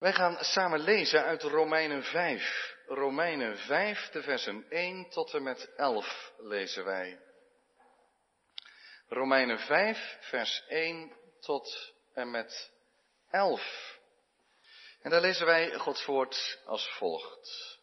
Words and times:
Wij 0.00 0.12
gaan 0.12 0.44
samen 0.44 0.80
lezen 0.80 1.24
uit 1.24 1.42
Romeinen 1.42 2.02
5. 2.04 2.76
Romeinen 2.86 3.58
5, 3.58 4.08
de 4.08 4.22
versen 4.22 4.66
1 4.70 5.08
tot 5.10 5.34
en 5.34 5.42
met 5.42 5.70
11 5.76 6.32
lezen 6.38 6.84
wij. 6.84 7.20
Romeinen 9.08 9.58
5, 9.58 10.16
vers 10.20 10.64
1 10.68 11.12
tot 11.40 11.94
en 12.14 12.30
met 12.30 12.72
11. 13.30 13.98
En 15.02 15.10
daar 15.10 15.20
lezen 15.20 15.46
wij 15.46 15.74
Gods 15.74 16.04
woord 16.04 16.60
als 16.64 16.88
volgt. 16.88 17.78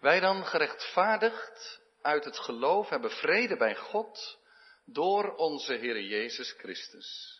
Wij 0.00 0.20
dan 0.20 0.46
gerechtvaardigd 0.46 1.80
uit 2.02 2.24
het 2.24 2.38
geloof 2.38 2.88
hebben 2.88 3.10
vrede 3.10 3.56
bij 3.56 3.76
God 3.76 4.38
door 4.84 5.34
onze 5.34 5.72
Heer 5.72 6.00
Jezus 6.00 6.52
Christus. 6.52 7.37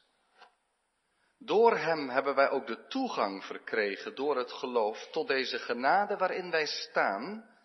Door 1.41 1.77
Hem 1.77 2.09
hebben 2.09 2.35
wij 2.35 2.51
ook 2.51 2.67
de 2.67 2.87
toegang 2.87 3.45
verkregen 3.45 4.15
door 4.15 4.37
het 4.37 4.53
geloof 4.53 5.09
tot 5.11 5.29
deze 5.29 5.59
genade 5.59 6.17
waarin 6.17 6.51
wij 6.51 6.67
staan. 6.67 7.57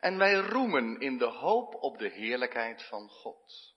En 0.00 0.18
wij 0.18 0.34
roemen 0.34 1.00
in 1.00 1.18
de 1.18 1.28
hoop 1.28 1.74
op 1.74 1.98
de 1.98 2.08
heerlijkheid 2.08 2.82
van 2.82 3.08
God. 3.08 3.74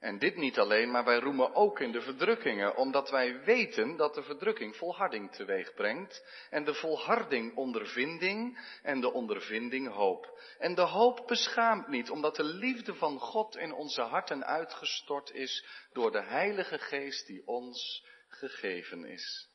En 0.00 0.18
dit 0.18 0.36
niet 0.36 0.58
alleen, 0.58 0.90
maar 0.90 1.04
wij 1.04 1.18
roemen 1.18 1.54
ook 1.54 1.80
in 1.80 1.92
de 1.92 2.00
verdrukkingen, 2.00 2.76
omdat 2.76 3.10
wij 3.10 3.44
weten 3.44 3.96
dat 3.96 4.14
de 4.14 4.22
verdrukking 4.22 4.76
volharding 4.76 5.32
teweeg 5.32 5.74
brengt. 5.74 6.46
En 6.50 6.64
de 6.64 6.74
volharding 6.74 7.56
ondervinding 7.56 8.58
en 8.82 9.00
de 9.00 9.12
ondervinding 9.12 9.88
hoop. 9.88 10.40
En 10.58 10.74
de 10.74 10.82
hoop 10.82 11.22
beschaamt 11.26 11.88
niet, 11.88 12.10
omdat 12.10 12.36
de 12.36 12.44
liefde 12.44 12.94
van 12.94 13.18
God 13.18 13.56
in 13.56 13.72
onze 13.72 14.02
harten 14.02 14.44
uitgestort 14.44 15.30
is 15.32 15.66
door 15.92 16.10
de 16.10 16.22
Heilige 16.22 16.78
Geest 16.78 17.26
die 17.26 17.46
ons 17.46 18.04
gegeven 18.48 19.04
is. 19.04 19.48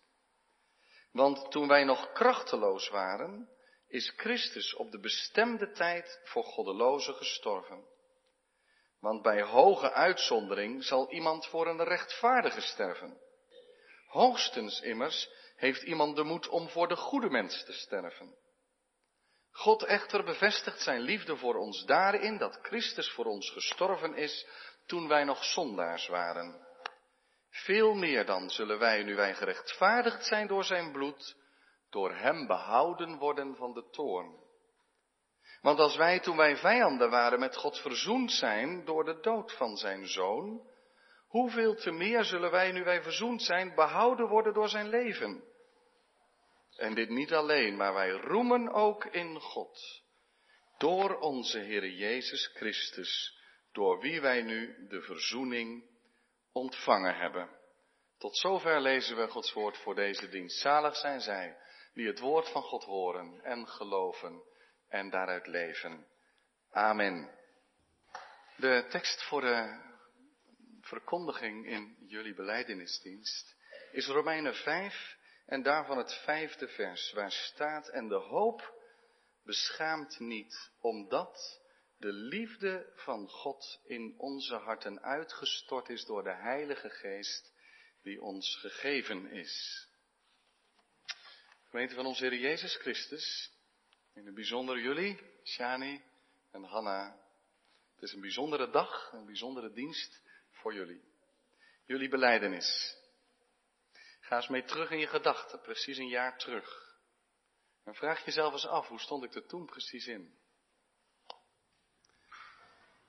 Want 1.12 1.52
toen 1.52 1.68
wij 1.68 1.84
nog 1.84 2.12
krachteloos 2.12 2.90
waren, 2.90 3.50
is 3.88 4.14
Christus 4.16 4.74
op 4.74 4.92
de 4.92 5.00
bestemde 5.00 5.72
tijd 5.72 6.20
voor 6.24 6.44
goddelozen 6.44 7.16
gestorven. 7.16 7.86
Want 9.00 9.22
bij 9.22 9.42
hoge 9.42 9.92
uitzondering 9.92 10.84
zal 10.84 11.12
iemand 11.12 11.48
voor 11.48 11.68
een 11.68 11.84
rechtvaardige 11.84 12.62
sterven. 12.62 13.18
Hoogstens 14.08 14.82
immers 14.82 15.30
heeft 15.56 15.84
iemand 15.84 16.16
de 16.16 16.24
moed 16.24 16.48
om 16.48 16.70
voor 16.70 16.88
de 16.88 16.96
goede 16.96 17.30
mens 17.30 17.64
te 17.64 17.74
sterven. 17.74 18.36
God 19.52 19.84
echter 19.84 20.24
bevestigt 20.24 20.82
zijn 20.82 21.02
liefde 21.02 21.38
voor 21.38 21.56
ons 21.56 21.86
daarin 21.86 22.38
dat 22.38 22.60
Christus 22.62 23.12
voor 23.12 23.26
ons 23.26 23.50
gestorven 23.50 24.16
is 24.16 24.48
toen 24.86 25.08
wij 25.08 25.24
nog 25.24 25.44
zondaars 25.44 26.08
waren. 26.08 26.65
Veel 27.64 27.94
meer 27.94 28.26
dan 28.26 28.50
zullen 28.50 28.80
wij, 28.80 29.04
nu 29.04 29.16
wij 29.16 29.34
gerechtvaardigd 29.34 30.26
zijn 30.26 30.48
door 30.48 30.64
zijn 30.64 30.92
bloed, 30.92 31.36
door 31.90 32.16
hem 32.16 32.48
behouden 32.48 33.18
worden 33.18 33.56
van 33.56 33.74
de 33.74 33.90
toorn. 33.90 34.44
Want 35.62 35.80
als 35.80 35.96
wij, 35.96 36.20
toen 36.20 36.38
wij 36.38 36.58
vijanden 36.58 37.10
waren, 37.10 37.40
met 37.40 37.56
God 37.56 37.80
verzoend 37.80 38.32
zijn 38.32 38.86
door 38.86 39.04
de 39.04 39.20
dood 39.20 39.56
van 39.56 39.78
zijn 39.78 40.08
zoon, 40.08 40.68
hoeveel 41.28 41.76
te 41.76 41.92
meer 41.92 42.24
zullen 42.24 42.52
wij, 42.52 42.72
nu 42.72 42.84
wij 42.84 43.02
verzoend 43.02 43.42
zijn, 43.42 43.76
behouden 43.76 44.28
worden 44.28 44.54
door 44.54 44.70
zijn 44.70 44.90
leven? 44.90 45.44
En 46.76 46.94
dit 46.94 47.10
niet 47.10 47.34
alleen, 47.34 47.76
maar 47.76 47.94
wij 47.94 48.10
roemen 48.10 48.74
ook 48.74 49.06
in 49.06 49.40
God, 49.40 50.04
door 50.78 51.18
onze 51.20 51.60
Heer 51.60 51.90
Jezus 51.90 52.52
Christus, 52.54 53.40
door 53.72 54.00
wie 54.00 54.22
wij 54.22 54.42
nu 54.42 54.88
de 54.88 55.02
verzoening 55.02 55.95
ontvangen 56.56 57.16
hebben. 57.16 57.50
Tot 58.18 58.38
zover 58.38 58.82
lezen 58.82 59.18
we 59.18 59.28
Gods 59.28 59.54
woord 59.54 59.78
voor 59.78 59.96
deze 59.96 60.30
dienst. 60.30 60.60
Zalig 60.60 60.96
zijn 60.96 61.22
zij 61.22 61.58
die 61.94 62.08
het 62.08 62.20
woord 62.20 62.50
van 62.50 62.62
God 62.62 62.84
horen 62.84 63.44
en 63.44 63.68
geloven 63.68 64.44
en 64.88 65.10
daaruit 65.10 65.48
leven. 65.48 66.08
Amen. 66.72 67.32
De 68.58 68.86
tekst 68.90 69.24
voor 69.24 69.42
de 69.42 69.84
verkondiging 70.82 71.68
in 71.68 71.96
jullie 72.08 72.34
beleidenisdienst 72.34 73.56
is 73.92 74.08
Romeinen 74.08 74.56
5 74.56 75.18
en 75.46 75.64
daarvan 75.64 75.98
het 75.98 76.14
vijfde 76.14 76.68
vers 76.68 77.12
waar 77.12 77.32
staat 77.32 77.88
en 77.88 78.08
de 78.08 78.20
hoop 78.20 78.74
beschaamt 79.44 80.20
niet 80.20 80.72
omdat 80.80 81.62
de 82.06 82.14
liefde 82.14 82.92
van 82.96 83.30
God 83.30 83.80
in 83.86 84.14
onze 84.18 84.56
harten 84.56 85.02
uitgestort 85.02 85.90
is 85.90 86.06
door 86.06 86.24
de 86.24 86.34
Heilige 86.34 86.90
Geest 86.90 87.54
die 88.02 88.22
ons 88.22 88.56
gegeven 88.56 89.32
is. 89.32 89.88
Gemeente 91.70 91.96
van 91.96 92.06
onze 92.06 92.26
Heer 92.26 92.40
Jezus 92.40 92.76
Christus, 92.76 93.52
in 94.14 94.26
het 94.26 94.36
bijzonder 94.36 94.80
jullie, 94.80 95.20
Shani 95.44 96.04
en 96.52 96.64
Hanna. 96.64 97.20
Het 97.94 98.04
is 98.04 98.14
een 98.14 98.22
bijzondere 98.22 98.70
dag, 98.70 99.12
een 99.12 99.26
bijzondere 99.26 99.72
dienst 99.72 100.22
voor 100.52 100.74
jullie. 100.74 101.04
Jullie 101.86 102.10
beleidenis. 102.10 102.98
Ga 104.20 104.36
eens 104.36 104.48
mee 104.48 104.64
terug 104.64 104.92
in 104.92 105.00
je 105.00 105.08
gedachten, 105.08 105.62
precies 105.62 105.98
een 105.98 106.08
jaar 106.10 106.38
terug. 106.38 106.98
En 107.84 107.96
vraag 107.96 108.26
jezelf 108.26 108.54
eens 108.54 108.68
af, 108.68 108.88
hoe 108.88 109.00
stond 109.00 109.24
ik 109.24 109.36
er 109.36 109.46
toen 109.46 109.66
precies 109.66 110.08
in? 110.08 110.44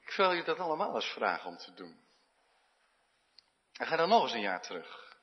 Ik 0.06 0.12
wil 0.12 0.32
je 0.32 0.42
dat 0.42 0.58
allemaal 0.58 0.94
eens 0.94 1.12
vragen 1.12 1.50
om 1.50 1.56
te 1.56 1.74
doen. 1.74 2.00
En 3.72 3.86
ga 3.86 3.96
dan 3.96 4.08
nog 4.08 4.22
eens 4.22 4.32
een 4.32 4.40
jaar 4.40 4.62
terug. 4.62 5.16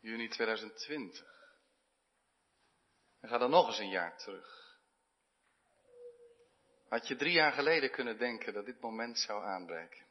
Juni 0.00 0.28
2020. 0.28 1.26
En 3.20 3.28
ga 3.28 3.38
dan 3.38 3.50
nog 3.50 3.66
eens 3.66 3.78
een 3.78 3.88
jaar 3.88 4.18
terug. 4.18 4.78
Had 6.88 7.08
je 7.08 7.16
drie 7.16 7.32
jaar 7.32 7.52
geleden 7.52 7.90
kunnen 7.90 8.18
denken 8.18 8.52
dat 8.52 8.64
dit 8.64 8.80
moment 8.80 9.18
zou 9.18 9.44
aanbreken? 9.44 10.06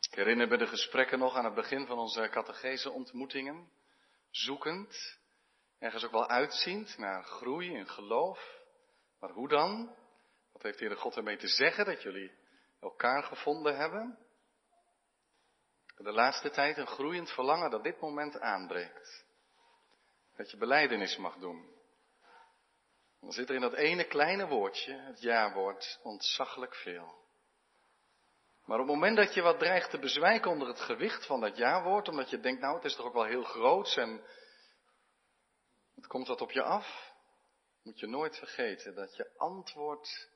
Ik 0.00 0.14
herinner 0.14 0.48
me 0.48 0.56
de 0.56 0.66
gesprekken 0.66 1.18
nog 1.18 1.34
aan 1.34 1.44
het 1.44 1.54
begin 1.54 1.86
van 1.86 1.98
onze 1.98 2.28
catechese 2.30 2.90
ontmoetingen. 2.90 3.70
Zoekend, 4.30 5.18
ergens 5.78 6.04
ook 6.04 6.10
wel 6.10 6.28
uitziend 6.28 6.98
naar 6.98 7.24
groei 7.24 7.74
in 7.74 7.88
geloof. 7.88 8.60
Maar 9.20 9.30
hoe 9.30 9.48
dan? 9.48 9.96
Wat 10.56 10.64
heeft 10.64 10.78
de 10.78 10.86
Heer 10.86 10.96
God 10.96 11.16
ermee 11.16 11.36
te 11.36 11.48
zeggen 11.48 11.84
dat 11.84 12.02
jullie 12.02 12.32
elkaar 12.80 13.22
gevonden 13.22 13.76
hebben? 13.76 14.18
De 15.96 16.12
laatste 16.12 16.50
tijd 16.50 16.76
een 16.76 16.86
groeiend 16.86 17.30
verlangen 17.30 17.70
dat 17.70 17.82
dit 17.82 18.00
moment 18.00 18.40
aanbreekt. 18.40 19.24
Dat 20.36 20.50
je 20.50 20.56
beleidenis 20.56 21.16
mag 21.16 21.36
doen. 21.36 21.70
Dan 23.20 23.32
zit 23.32 23.48
er 23.48 23.54
in 23.54 23.60
dat 23.60 23.72
ene 23.72 24.04
kleine 24.04 24.46
woordje, 24.46 24.92
het 24.92 25.20
ja-woord, 25.20 26.00
ontzaglijk 26.02 26.74
veel. 26.74 27.14
Maar 28.64 28.80
op 28.80 28.86
het 28.86 28.94
moment 28.94 29.16
dat 29.16 29.34
je 29.34 29.42
wat 29.42 29.58
dreigt 29.58 29.90
te 29.90 29.98
bezwijken 29.98 30.50
onder 30.50 30.68
het 30.68 30.80
gewicht 30.80 31.26
van 31.26 31.40
dat 31.40 31.56
ja-woord, 31.56 32.08
omdat 32.08 32.30
je 32.30 32.40
denkt, 32.40 32.60
nou, 32.60 32.74
het 32.74 32.84
is 32.84 32.94
toch 32.94 33.06
ook 33.06 33.14
wel 33.14 33.24
heel 33.24 33.44
groot 33.44 33.96
en 33.96 34.24
het 35.94 36.06
komt 36.06 36.26
wat 36.26 36.40
op 36.40 36.50
je 36.50 36.62
af, 36.62 37.12
moet 37.82 38.00
je 38.00 38.06
nooit 38.06 38.36
vergeten 38.36 38.94
dat 38.94 39.16
je 39.16 39.30
antwoordt 39.36 40.34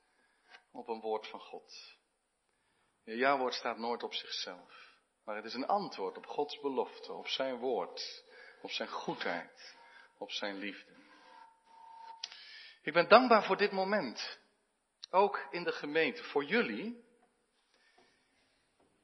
op 0.71 0.87
een 0.87 1.01
woord 1.01 1.27
van 1.27 1.39
God. 1.39 1.99
Je 3.03 3.15
ja-woord 3.15 3.53
staat 3.53 3.77
nooit 3.77 4.03
op 4.03 4.13
zichzelf. 4.13 4.89
Maar 5.25 5.35
het 5.35 5.45
is 5.45 5.53
een 5.53 5.67
antwoord 5.67 6.17
op 6.17 6.25
Gods 6.25 6.59
belofte, 6.59 7.13
op 7.13 7.27
zijn 7.27 7.57
woord, 7.57 8.23
op 8.61 8.69
zijn 8.69 8.89
goedheid, 8.89 9.75
op 10.17 10.31
zijn 10.31 10.55
liefde. 10.55 10.91
Ik 12.81 12.93
ben 12.93 13.09
dankbaar 13.09 13.43
voor 13.43 13.57
dit 13.57 13.71
moment. 13.71 14.39
Ook 15.09 15.47
in 15.49 15.63
de 15.63 15.71
gemeente, 15.71 16.23
voor 16.23 16.43
jullie. 16.43 17.09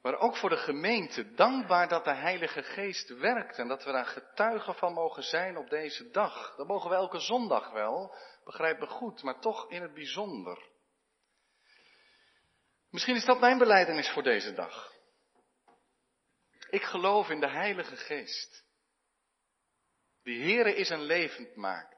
Maar 0.01 0.19
ook 0.19 0.37
voor 0.37 0.49
de 0.49 0.57
gemeente. 0.57 1.33
Dankbaar 1.33 1.87
dat 1.87 2.03
de 2.03 2.13
Heilige 2.13 2.63
Geest 2.63 3.09
werkt 3.09 3.57
en 3.57 3.67
dat 3.67 3.83
we 3.83 3.91
daar 3.91 4.05
getuigen 4.05 4.75
van 4.75 4.93
mogen 4.93 5.23
zijn 5.23 5.57
op 5.57 5.69
deze 5.69 6.09
dag. 6.09 6.55
Dat 6.55 6.67
mogen 6.67 6.89
we 6.89 6.95
elke 6.95 7.19
zondag 7.19 7.71
wel, 7.71 8.15
begrijp 8.43 8.79
me 8.79 8.87
goed, 8.87 9.23
maar 9.23 9.39
toch 9.39 9.69
in 9.69 9.81
het 9.81 9.93
bijzonder. 9.93 10.75
Misschien 12.89 13.15
is 13.15 13.25
dat 13.25 13.39
mijn 13.39 13.57
beleidenis 13.57 14.09
voor 14.09 14.23
deze 14.23 14.53
dag. 14.53 14.95
Ik 16.69 16.83
geloof 16.83 17.29
in 17.29 17.39
de 17.39 17.49
Heilige 17.49 17.95
Geest. 17.95 18.65
Die 20.23 20.41
Heere 20.41 20.75
is 20.75 20.89
en 20.89 21.01
levend 21.01 21.55
maakt. 21.55 21.97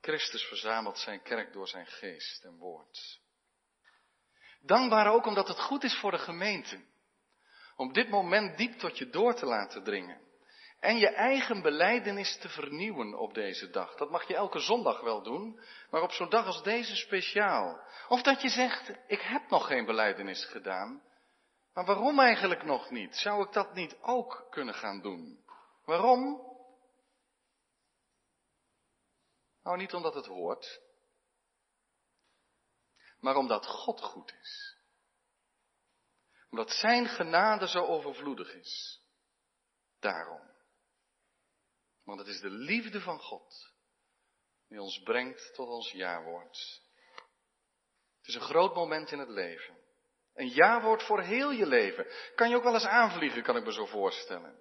Christus 0.00 0.42
verzamelt 0.42 0.98
zijn 0.98 1.22
kerk 1.22 1.52
door 1.52 1.68
zijn 1.68 1.86
geest 1.86 2.44
en 2.44 2.56
woord. 2.56 3.20
Dankbaar 4.60 5.12
ook 5.12 5.26
omdat 5.26 5.48
het 5.48 5.60
goed 5.60 5.84
is 5.84 5.98
voor 5.98 6.10
de 6.10 6.18
gemeente. 6.18 6.84
Om 7.76 7.92
dit 7.92 8.08
moment 8.08 8.58
diep 8.58 8.78
tot 8.78 8.98
je 8.98 9.10
door 9.10 9.34
te 9.34 9.46
laten 9.46 9.84
dringen. 9.84 10.20
En 10.84 10.98
je 10.98 11.08
eigen 11.08 11.62
beleidenis 11.62 12.38
te 12.38 12.48
vernieuwen 12.48 13.14
op 13.14 13.34
deze 13.34 13.70
dag. 13.70 13.94
Dat 13.94 14.10
mag 14.10 14.28
je 14.28 14.34
elke 14.34 14.58
zondag 14.58 15.00
wel 15.00 15.22
doen, 15.22 15.60
maar 15.90 16.02
op 16.02 16.10
zo'n 16.10 16.28
dag 16.28 16.46
als 16.46 16.62
deze 16.62 16.96
speciaal. 16.96 17.80
Of 18.08 18.22
dat 18.22 18.42
je 18.42 18.48
zegt, 18.48 18.92
ik 19.06 19.20
heb 19.20 19.50
nog 19.50 19.66
geen 19.66 19.84
beleidenis 19.84 20.44
gedaan. 20.44 21.02
Maar 21.74 21.84
waarom 21.84 22.20
eigenlijk 22.20 22.64
nog 22.64 22.90
niet? 22.90 23.16
Zou 23.16 23.46
ik 23.46 23.52
dat 23.52 23.74
niet 23.74 23.96
ook 24.00 24.46
kunnen 24.50 24.74
gaan 24.74 25.00
doen? 25.00 25.44
Waarom? 25.84 26.52
Nou, 29.62 29.76
niet 29.76 29.94
omdat 29.94 30.14
het 30.14 30.26
hoort, 30.26 30.80
maar 33.20 33.36
omdat 33.36 33.66
God 33.66 34.00
goed 34.00 34.34
is. 34.40 34.76
Omdat 36.50 36.70
Zijn 36.70 37.06
genade 37.06 37.68
zo 37.68 37.84
overvloedig 37.84 38.54
is. 38.54 39.00
Daarom. 40.00 40.53
Want 42.04 42.18
het 42.18 42.28
is 42.28 42.40
de 42.40 42.50
liefde 42.50 43.00
van 43.00 43.18
God 43.18 43.72
die 44.68 44.80
ons 44.80 45.02
brengt 45.02 45.54
tot 45.54 45.68
ons 45.68 45.90
jawoord. 45.90 46.82
Het 48.18 48.28
is 48.28 48.34
een 48.34 48.40
groot 48.40 48.74
moment 48.74 49.10
in 49.12 49.18
het 49.18 49.28
leven. 49.28 49.76
Een 50.34 50.48
jawoord 50.48 51.02
voor 51.02 51.20
heel 51.20 51.50
je 51.50 51.66
leven. 51.66 52.06
Kan 52.34 52.48
je 52.48 52.56
ook 52.56 52.62
wel 52.62 52.74
eens 52.74 52.86
aanvliegen, 52.86 53.42
kan 53.42 53.56
ik 53.56 53.64
me 53.64 53.72
zo 53.72 53.86
voorstellen. 53.86 54.58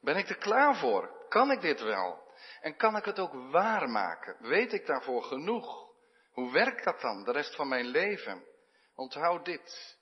Ben 0.00 0.16
ik 0.16 0.28
er 0.28 0.38
klaar 0.38 0.76
voor? 0.76 1.26
Kan 1.28 1.50
ik 1.50 1.60
dit 1.60 1.80
wel? 1.80 2.24
En 2.60 2.76
kan 2.76 2.96
ik 2.96 3.04
het 3.04 3.18
ook 3.18 3.50
waarmaken? 3.50 4.36
Weet 4.40 4.72
ik 4.72 4.86
daarvoor 4.86 5.22
genoeg? 5.22 5.86
Hoe 6.30 6.52
werkt 6.52 6.84
dat 6.84 7.00
dan, 7.00 7.24
de 7.24 7.32
rest 7.32 7.54
van 7.54 7.68
mijn 7.68 7.86
leven? 7.86 8.44
Onthoud 8.94 9.44
dit. 9.44 9.95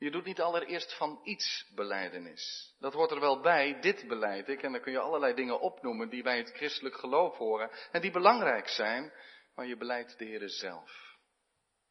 Je 0.00 0.10
doet 0.10 0.24
niet 0.24 0.40
allereerst 0.40 0.96
van 0.96 1.20
iets 1.24 1.70
beleidenis. 1.74 2.74
Dat 2.78 2.92
hoort 2.92 3.10
er 3.10 3.20
wel 3.20 3.40
bij, 3.40 3.80
dit 3.80 4.08
beleid 4.08 4.48
ik. 4.48 4.62
En 4.62 4.72
dan 4.72 4.80
kun 4.80 4.92
je 4.92 4.98
allerlei 4.98 5.34
dingen 5.34 5.60
opnoemen 5.60 6.08
die 6.08 6.22
bij 6.22 6.38
het 6.38 6.50
christelijk 6.50 6.94
geloof 6.94 7.36
horen. 7.36 7.70
En 7.90 8.00
die 8.00 8.10
belangrijk 8.10 8.68
zijn. 8.68 9.12
Maar 9.54 9.66
je 9.66 9.76
beleidt 9.76 10.18
de 10.18 10.24
Heer 10.24 10.48
zelf. 10.48 11.16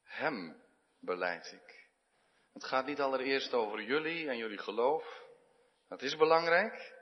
Hem 0.03 0.63
beleid 0.99 1.51
ik. 1.51 1.87
Het 2.53 2.63
gaat 2.63 2.85
niet 2.85 2.99
allereerst 2.99 3.53
over 3.53 3.81
jullie 3.81 4.29
en 4.29 4.37
jullie 4.37 4.57
geloof. 4.57 5.23
Dat 5.87 6.01
is 6.01 6.15
belangrijk. 6.15 6.93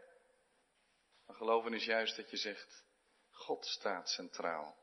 Maar 1.26 1.36
geloven 1.36 1.74
is 1.74 1.86
juist 1.86 2.16
dat 2.16 2.30
je 2.30 2.38
zegt, 2.38 2.86
God 3.30 3.66
staat 3.66 4.10
centraal 4.10 4.78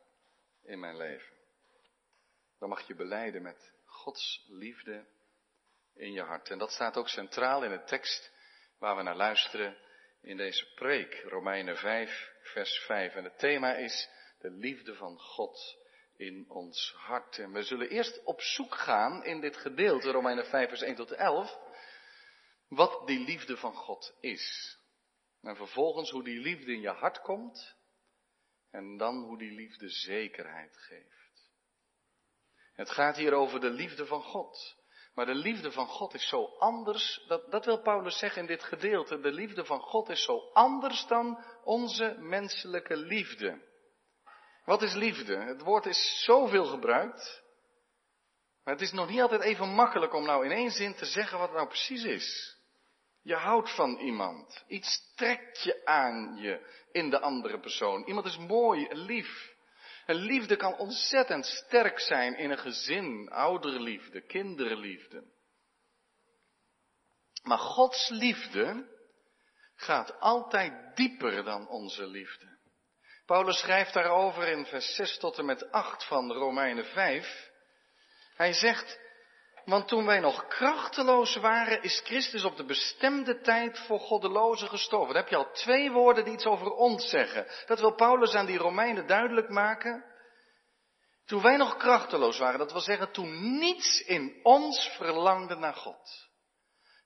in 0.63 0.81
mijn 0.81 0.97
leven. 0.97 1.37
Dan 2.59 2.69
mag 2.69 2.87
je 2.87 2.95
beleiden 2.95 3.43
met 3.43 3.73
Gods 3.85 4.45
liefde 4.49 5.07
in 5.95 6.13
je 6.13 6.23
hart. 6.23 6.51
En 6.51 6.59
dat 6.59 6.71
staat 6.71 6.97
ook 6.97 7.09
centraal 7.09 7.65
in 7.65 7.71
de 7.71 7.85
tekst 7.85 8.33
waar 8.79 8.97
we 8.97 9.03
naar 9.03 9.17
luisteren 9.17 9.77
in 10.23 10.37
deze 10.37 10.75
preek, 10.75 11.25
Romeinen 11.29 11.77
5, 11.77 12.31
vers 12.43 12.79
5. 12.79 13.15
En 13.15 13.25
het 13.25 13.39
thema 13.39 13.75
is 13.75 14.09
de 14.39 14.51
liefde 14.51 14.95
van 14.95 15.19
God 15.19 15.79
in 16.17 16.45
ons 16.49 16.95
hart. 16.97 17.39
En 17.39 17.53
we 17.53 17.63
zullen 17.63 17.89
eerst 17.89 18.25
op 18.25 18.41
zoek 18.41 18.75
gaan 18.75 19.25
in 19.25 19.41
dit 19.41 19.57
gedeelte, 19.57 20.11
Romeinen 20.11 20.47
5, 20.47 20.69
vers 20.69 20.83
1 20.83 20.95
tot 20.95 21.11
11, 21.11 21.59
wat 22.69 23.07
die 23.07 23.25
liefde 23.25 23.57
van 23.57 23.75
God 23.75 24.17
is. 24.21 24.79
En 25.43 25.57
vervolgens 25.57 26.11
hoe 26.11 26.25
die 26.25 26.41
liefde 26.41 26.73
in 26.73 26.81
je 26.81 26.89
hart 26.89 27.21
komt 27.21 27.77
en 28.71 28.97
dan 28.97 29.23
hoe 29.23 29.39
die 29.39 29.53
liefde 29.53 29.89
zekerheid 29.89 30.77
geeft. 30.77 31.53
Het 32.73 32.91
gaat 32.91 33.17
hier 33.17 33.33
over 33.33 33.61
de 33.61 33.71
liefde 33.71 34.07
van 34.07 34.23
God. 34.23 34.77
Maar 35.15 35.27
de 35.27 35.35
liefde 35.35 35.73
van 35.73 35.87
God 35.87 36.15
is 36.15 36.29
zo 36.29 36.45
anders, 36.59 37.25
dat, 37.27 37.51
dat 37.51 37.65
wil 37.65 37.83
Paulus 37.83 38.19
zeggen 38.19 38.41
in 38.41 38.47
dit 38.47 38.65
gedeelte. 38.65 39.21
De 39.21 39.33
liefde 39.33 39.65
van 39.65 39.81
God 39.81 40.09
is 40.09 40.25
zo 40.25 40.51
anders 40.53 41.07
dan 41.07 41.45
onze 41.65 42.17
menselijke 42.19 42.97
liefde. 42.97 43.73
Wat 44.65 44.83
is 44.83 44.95
liefde? 44.95 45.37
Het 45.37 45.63
woord 45.63 45.87
is 45.87 46.23
zoveel 46.25 46.65
gebruikt. 46.65 47.43
Maar 48.65 48.75
het 48.75 48.83
is 48.83 48.93
nog 48.93 49.09
niet 49.09 49.21
altijd 49.21 49.43
even 49.43 49.69
makkelijk 49.69 50.15
om 50.15 50.25
nou 50.25 50.45
in 50.45 50.51
één 50.51 50.71
zin 50.71 50.95
te 50.95 51.05
zeggen 51.05 51.39
wat 51.39 51.49
het 51.49 51.57
nou 51.57 51.69
precies 51.69 52.05
is. 52.05 52.59
Je 53.23 53.35
houdt 53.35 53.75
van 53.75 53.99
iemand. 53.99 54.65
Iets 54.67 55.13
trekt 55.15 55.63
je 55.63 55.85
aan 55.85 56.37
je 56.37 56.85
in 56.93 57.11
de 57.11 57.21
andere 57.21 57.61
persoon. 57.61 58.05
Iemand 58.05 58.27
is 58.27 58.39
mooi, 58.39 58.89
lief. 58.91 59.54
En 60.07 60.15
liefde 60.15 60.57
kan 60.57 60.77
ontzettend 60.77 61.47
sterk 61.47 62.01
zijn 62.01 62.37
in 62.37 62.51
een 62.51 62.59
gezin, 62.59 63.29
ouderliefde, 63.31 64.27
kinderliefde. 64.27 65.25
Maar 67.43 67.59
Gods 67.59 68.09
liefde 68.09 68.93
gaat 69.75 70.21
altijd 70.21 70.97
dieper 70.97 71.45
dan 71.45 71.69
onze 71.69 72.07
liefde. 72.07 72.59
Paulus 73.27 73.59
schrijft 73.59 73.93
daarover 73.93 74.49
in 74.49 74.67
vers 74.67 74.95
6 74.95 75.19
tot 75.19 75.39
en 75.39 75.45
met 75.45 75.71
8 75.71 76.05
van 76.05 76.33
Romeinen 76.33 76.85
5. 76.85 77.51
Hij 78.35 78.53
zegt, 78.53 79.01
want 79.65 79.89
toen 79.89 80.07
wij 80.07 80.21
nog 80.21 80.47
krachteloos 80.47 81.37
waren, 81.37 81.83
is 81.83 82.01
Christus 82.05 82.45
op 82.45 82.57
de 82.57 82.65
bestemde 82.65 83.41
tijd 83.41 83.79
voor 83.79 84.01
goddelozen 84.01 84.69
gestorven. 84.69 85.15
Dan 85.15 85.23
heb 85.23 85.31
je 85.31 85.37
al 85.37 85.53
twee 85.53 85.91
woorden 85.91 86.25
die 86.25 86.33
iets 86.33 86.47
over 86.47 86.71
ons 86.71 87.09
zeggen. 87.09 87.47
Dat 87.67 87.81
wil 87.81 87.95
Paulus 87.95 88.35
aan 88.35 88.47
die 88.47 88.59
Romeinen 88.59 89.07
duidelijk 89.07 89.49
maken. 89.49 90.05
Toen 91.25 91.43
wij 91.43 91.57
nog 91.57 91.77
krachteloos 91.77 92.39
waren, 92.39 92.59
dat 92.59 92.73
wil 92.73 92.81
zeggen 92.81 93.13
toen 93.13 93.59
niets 93.59 94.01
in 94.01 94.41
ons 94.43 94.89
verlangde 94.97 95.55
naar 95.57 95.75
God. 95.75 96.29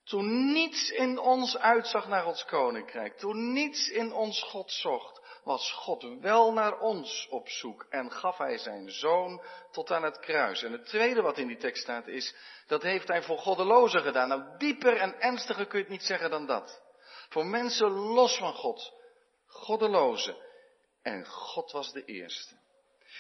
Toen 0.05 0.53
niets 0.53 0.91
in 0.91 1.19
ons 1.19 1.59
uitzag 1.59 2.09
naar 2.09 2.23
Gods 2.23 2.45
koninkrijk. 2.45 3.19
Toen 3.19 3.53
niets 3.53 3.89
in 3.89 4.13
ons 4.13 4.43
God 4.43 4.73
zocht 4.73 5.18
was 5.49 5.73
God 5.73 6.19
wel 6.21 6.53
naar 6.53 6.79
ons 6.79 7.27
op 7.31 7.49
zoek 7.49 7.87
en 7.91 8.13
gaf 8.13 8.39
hij 8.39 8.59
zijn 8.59 8.91
zoon 8.91 9.43
tot 9.71 9.91
aan 9.91 10.03
het 10.03 10.19
kruis. 10.19 10.63
En 10.63 10.73
het 10.73 10.87
tweede 10.87 11.23
wat 11.23 11.39
in 11.39 11.47
die 11.47 11.57
tekst 11.57 11.83
staat 11.83 12.07
is, 12.07 12.35
dat 12.67 12.83
heeft 12.83 13.09
hij 13.09 13.23
voor 13.23 13.39
goddelozen 13.39 14.03
gedaan. 14.03 14.29
Nou, 14.29 14.59
dieper 14.59 14.97
en 14.97 15.21
ernstiger 15.21 15.67
kun 15.67 15.79
je 15.79 15.85
het 15.85 15.93
niet 15.93 16.03
zeggen 16.03 16.31
dan 16.31 16.47
dat. 16.47 16.83
Voor 17.29 17.47
mensen 17.47 17.91
los 17.91 18.39
van 18.39 18.53
God, 18.53 18.93
goddelozen. 19.47 20.37
En 21.03 21.27
God 21.27 21.73
was 21.73 21.93
de 21.93 22.05
eerste. 22.05 22.55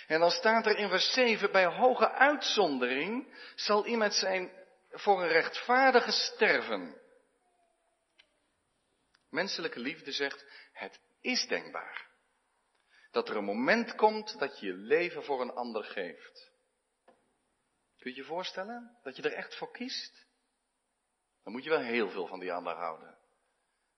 En 0.06 0.20
dan 0.20 0.30
staat 0.30 0.66
er 0.66 0.78
in 0.78 0.88
vers 0.88 1.12
7, 1.12 1.52
bij 1.52 1.66
hoge 1.66 2.10
uitzondering 2.10 3.38
zal 3.54 3.86
iemand 3.86 4.14
zijn 4.14 4.52
voor 4.90 5.22
een 5.22 5.28
rechtvaardige 5.28 6.12
sterven. 6.12 7.00
Menselijke 9.30 9.80
liefde 9.80 10.12
zegt, 10.12 10.44
het 10.72 11.00
is 11.20 11.46
denkbaar. 11.46 12.07
Dat 13.10 13.28
er 13.28 13.36
een 13.36 13.44
moment 13.44 13.94
komt 13.94 14.38
dat 14.38 14.60
je 14.60 14.66
je 14.66 14.72
leven 14.72 15.24
voor 15.24 15.40
een 15.40 15.52
ander 15.52 15.84
geeft. 15.84 16.50
Kun 17.98 18.10
je 18.10 18.16
je 18.16 18.24
voorstellen 18.24 18.98
dat 19.02 19.16
je 19.16 19.22
er 19.22 19.32
echt 19.32 19.56
voor 19.56 19.70
kiest? 19.70 20.26
Dan 21.42 21.52
moet 21.52 21.64
je 21.64 21.70
wel 21.70 21.80
heel 21.80 22.10
veel 22.10 22.26
van 22.26 22.40
die 22.40 22.52
ander 22.52 22.74
houden. 22.74 23.18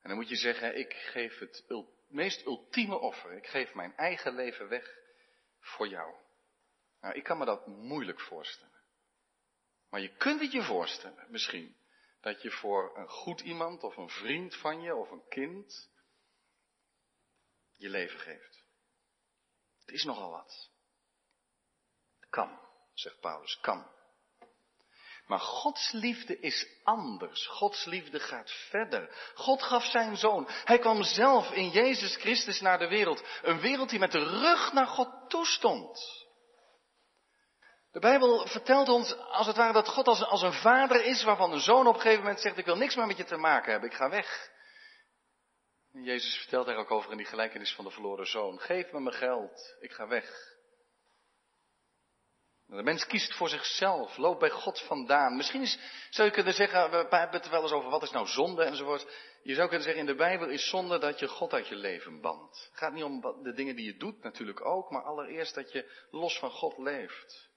En 0.01 0.09
dan 0.09 0.17
moet 0.17 0.29
je 0.29 0.37
zeggen, 0.37 0.79
ik 0.79 0.93
geef 0.93 1.39
het 1.39 1.65
meest 2.09 2.47
ultieme 2.47 2.99
offer. 2.99 3.33
Ik 3.33 3.47
geef 3.47 3.75
mijn 3.75 3.97
eigen 3.97 4.35
leven 4.35 4.69
weg 4.69 4.99
voor 5.61 5.89
jou. 5.89 6.15
Nou, 7.01 7.15
ik 7.15 7.25
kan 7.25 7.39
me 7.39 7.45
dat 7.45 7.67
moeilijk 7.67 8.21
voorstellen. 8.21 8.81
Maar 9.91 10.01
je 10.01 10.17
kunt 10.17 10.41
het 10.41 10.53
je 10.53 10.63
voorstellen, 10.63 11.27
misschien. 11.31 11.77
Dat 12.21 12.43
je 12.43 12.51
voor 12.51 12.99
een 12.99 13.09
goed 13.09 13.41
iemand 13.41 13.83
of 13.83 13.97
een 13.97 14.09
vriend 14.09 14.57
van 14.57 14.81
je 14.81 14.95
of 14.95 15.11
een 15.11 15.29
kind 15.29 15.91
je 17.73 17.89
leven 17.89 18.19
geeft. 18.19 18.60
Het 19.91 19.99
is 19.99 20.05
nogal 20.05 20.31
wat. 20.31 20.69
Kan, 22.29 22.59
zegt 22.95 23.21
Paulus, 23.21 23.59
kan. 23.61 23.87
Maar 25.27 25.39
Gods 25.39 25.93
liefde 25.93 26.41
is 26.41 26.67
anders. 26.83 27.47
Gods 27.47 27.85
liefde 27.85 28.21
gaat 28.21 28.51
verder. 28.51 29.33
God 29.35 29.63
gaf 29.63 29.85
zijn 29.85 30.17
zoon. 30.17 30.49
Hij 30.49 30.79
kwam 30.79 31.03
zelf 31.03 31.51
in 31.51 31.71
Jezus 31.71 32.17
Christus 32.17 32.61
naar 32.61 32.79
de 32.79 32.89
wereld. 32.89 33.23
Een 33.43 33.61
wereld 33.61 33.91
die 33.91 33.99
met 33.99 34.13
de 34.13 34.25
rug 34.25 34.73
naar 34.73 34.87
God 34.87 35.09
toestond. 35.29 36.01
De 37.93 38.01
Bijbel 38.01 38.47
vertelt 38.47 38.89
ons 38.89 39.17
als 39.17 39.47
het 39.47 39.57
ware 39.57 39.73
dat 39.73 39.89
God 39.89 40.07
als, 40.07 40.25
als 40.25 40.43
een 40.43 40.53
vader 40.53 41.05
is 41.05 41.23
waarvan 41.23 41.53
een 41.53 41.61
zoon 41.61 41.87
op 41.87 41.95
een 41.95 42.01
gegeven 42.01 42.23
moment 42.23 42.41
zegt 42.41 42.59
ik 42.59 42.65
wil 42.65 42.77
niks 42.77 42.97
meer 42.97 43.07
met 43.07 43.17
je 43.17 43.25
te 43.25 43.37
maken 43.37 43.71
hebben. 43.71 43.91
Ik 43.91 43.97
ga 43.97 44.09
weg. 44.09 44.51
Jezus 45.93 46.37
vertelt 46.39 46.67
daar 46.67 46.77
ook 46.77 46.91
over 46.91 47.11
in 47.11 47.17
die 47.17 47.27
gelijkenis 47.27 47.75
van 47.75 47.85
de 47.85 47.91
verloren 47.91 48.27
zoon. 48.27 48.59
Geef 48.59 48.93
me 48.93 49.01
mijn 49.01 49.17
geld, 49.17 49.77
ik 49.81 49.93
ga 49.93 50.09
weg. 50.09 50.59
De 52.67 52.83
mens 52.83 53.07
kiest 53.07 53.35
voor 53.35 53.49
zichzelf, 53.49 54.17
loopt 54.17 54.39
bij 54.39 54.51
God 54.51 54.81
vandaan. 54.81 55.37
Misschien 55.37 55.63
is, 55.63 55.79
zou 56.11 56.29
je 56.29 56.35
kunnen 56.35 56.53
zeggen, 56.53 56.91
we 56.91 56.97
hebben 56.97 57.41
het 57.41 57.49
wel 57.49 57.63
eens 57.63 57.73
over 57.73 57.91
wat 57.91 58.03
is 58.03 58.11
nou 58.11 58.27
zonde 58.27 58.65
enzovoort. 58.65 59.07
Je 59.43 59.55
zou 59.55 59.69
kunnen 59.69 59.85
zeggen, 59.85 60.03
in 60.03 60.13
de 60.13 60.15
Bijbel 60.15 60.49
is 60.49 60.69
zonde 60.69 60.99
dat 60.99 61.19
je 61.19 61.29
God 61.29 61.53
uit 61.53 61.69
je 61.69 61.75
leven 61.75 62.21
bandt. 62.21 62.69
Het 62.71 62.79
gaat 62.79 62.93
niet 62.93 63.05
om 63.05 63.21
de 63.43 63.53
dingen 63.53 63.77
die 63.77 63.85
je 63.85 63.97
doet 63.97 64.23
natuurlijk 64.23 64.65
ook, 64.65 64.91
maar 64.91 65.03
allereerst 65.03 65.55
dat 65.55 65.73
je 65.73 66.07
los 66.11 66.39
van 66.39 66.51
God 66.51 66.79
leeft. 66.79 67.50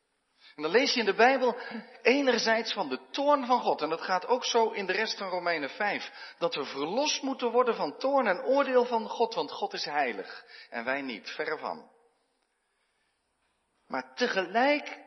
En 0.55 0.63
dan 0.63 0.71
lees 0.71 0.93
je 0.93 0.99
in 0.99 1.05
de 1.05 1.13
Bijbel 1.13 1.57
enerzijds 2.01 2.73
van 2.73 2.89
de 2.89 2.99
toorn 3.11 3.45
van 3.45 3.61
God. 3.61 3.81
En 3.81 3.89
dat 3.89 4.01
gaat 4.01 4.27
ook 4.27 4.45
zo 4.45 4.69
in 4.69 4.85
de 4.85 4.93
rest 4.93 5.17
van 5.17 5.29
Romeinen 5.29 5.69
5. 5.69 6.35
Dat 6.37 6.55
we 6.55 6.65
verlost 6.65 7.21
moeten 7.21 7.51
worden 7.51 7.75
van 7.75 7.97
toorn 7.97 8.27
en 8.27 8.43
oordeel 8.43 8.85
van 8.85 9.09
God. 9.09 9.33
Want 9.33 9.51
God 9.51 9.73
is 9.73 9.85
heilig. 9.85 10.45
En 10.69 10.83
wij 10.83 11.01
niet, 11.01 11.29
verre 11.29 11.57
van. 11.57 11.91
Maar 13.87 14.15
tegelijk 14.15 15.02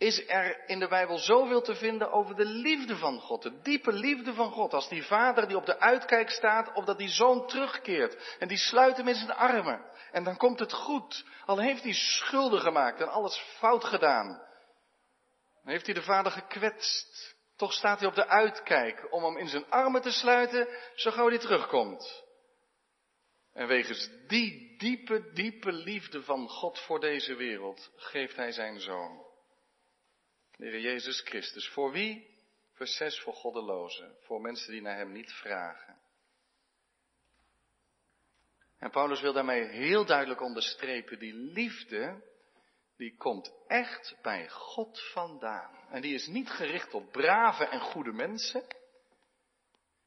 is 0.00 0.28
er 0.28 0.68
in 0.68 0.78
de 0.78 0.88
Bijbel 0.88 1.18
zoveel 1.18 1.62
te 1.62 1.74
vinden 1.74 2.12
over 2.12 2.36
de 2.36 2.44
liefde 2.44 2.96
van 2.96 3.20
God, 3.20 3.42
de 3.42 3.60
diepe 3.60 3.92
liefde 3.92 4.34
van 4.34 4.50
God. 4.50 4.74
Als 4.74 4.88
die 4.88 5.02
vader 5.02 5.48
die 5.48 5.56
op 5.56 5.66
de 5.66 5.78
uitkijk 5.78 6.30
staat, 6.30 6.72
of 6.74 6.84
dat 6.84 6.98
die 6.98 7.08
zoon 7.08 7.46
terugkeert 7.46 8.36
en 8.38 8.48
die 8.48 8.58
sluit 8.58 8.96
hem 8.96 9.08
in 9.08 9.14
zijn 9.14 9.32
armen. 9.32 9.84
En 10.12 10.24
dan 10.24 10.36
komt 10.36 10.58
het 10.58 10.72
goed, 10.72 11.24
al 11.46 11.58
heeft 11.58 11.82
hij 11.82 11.92
schulden 11.92 12.60
gemaakt 12.60 13.00
en 13.00 13.08
alles 13.08 13.38
fout 13.58 13.84
gedaan. 13.84 14.28
Dan 15.62 15.72
heeft 15.72 15.86
hij 15.86 15.94
de 15.94 16.02
vader 16.02 16.32
gekwetst. 16.32 17.36
Toch 17.56 17.72
staat 17.72 17.98
hij 17.98 18.08
op 18.08 18.14
de 18.14 18.28
uitkijk 18.28 19.12
om 19.12 19.24
hem 19.24 19.36
in 19.36 19.48
zijn 19.48 19.70
armen 19.70 20.02
te 20.02 20.12
sluiten, 20.12 20.68
zo 20.94 21.10
gauw 21.10 21.28
hij 21.28 21.38
terugkomt. 21.38 22.24
En 23.52 23.66
wegens 23.66 24.10
die 24.26 24.78
diepe, 24.78 25.30
diepe 25.32 25.72
liefde 25.72 26.22
van 26.22 26.48
God 26.48 26.78
voor 26.78 27.00
deze 27.00 27.34
wereld 27.34 27.90
geeft 27.96 28.36
hij 28.36 28.52
zijn 28.52 28.80
zoon. 28.80 29.29
De 30.60 30.80
Jezus 30.80 31.20
Christus. 31.20 31.68
Voor 31.68 31.92
wie? 31.92 32.38
Vers 32.72 32.96
6 32.96 33.20
voor 33.20 33.32
goddelozen. 33.32 34.16
Voor 34.20 34.40
mensen 34.40 34.72
die 34.72 34.82
naar 34.82 34.96
Hem 34.96 35.12
niet 35.12 35.32
vragen. 35.32 35.98
En 38.78 38.90
Paulus 38.90 39.20
wil 39.20 39.32
daarmee 39.32 39.64
heel 39.64 40.04
duidelijk 40.04 40.40
onderstrepen, 40.40 41.18
die 41.18 41.34
liefde, 41.34 42.22
die 42.96 43.16
komt 43.16 43.52
echt 43.66 44.16
bij 44.22 44.48
God 44.48 45.10
vandaan. 45.12 45.88
En 45.90 46.00
die 46.00 46.14
is 46.14 46.26
niet 46.26 46.50
gericht 46.50 46.94
op 46.94 47.12
brave 47.12 47.64
en 47.64 47.80
goede 47.80 48.12
mensen, 48.12 48.66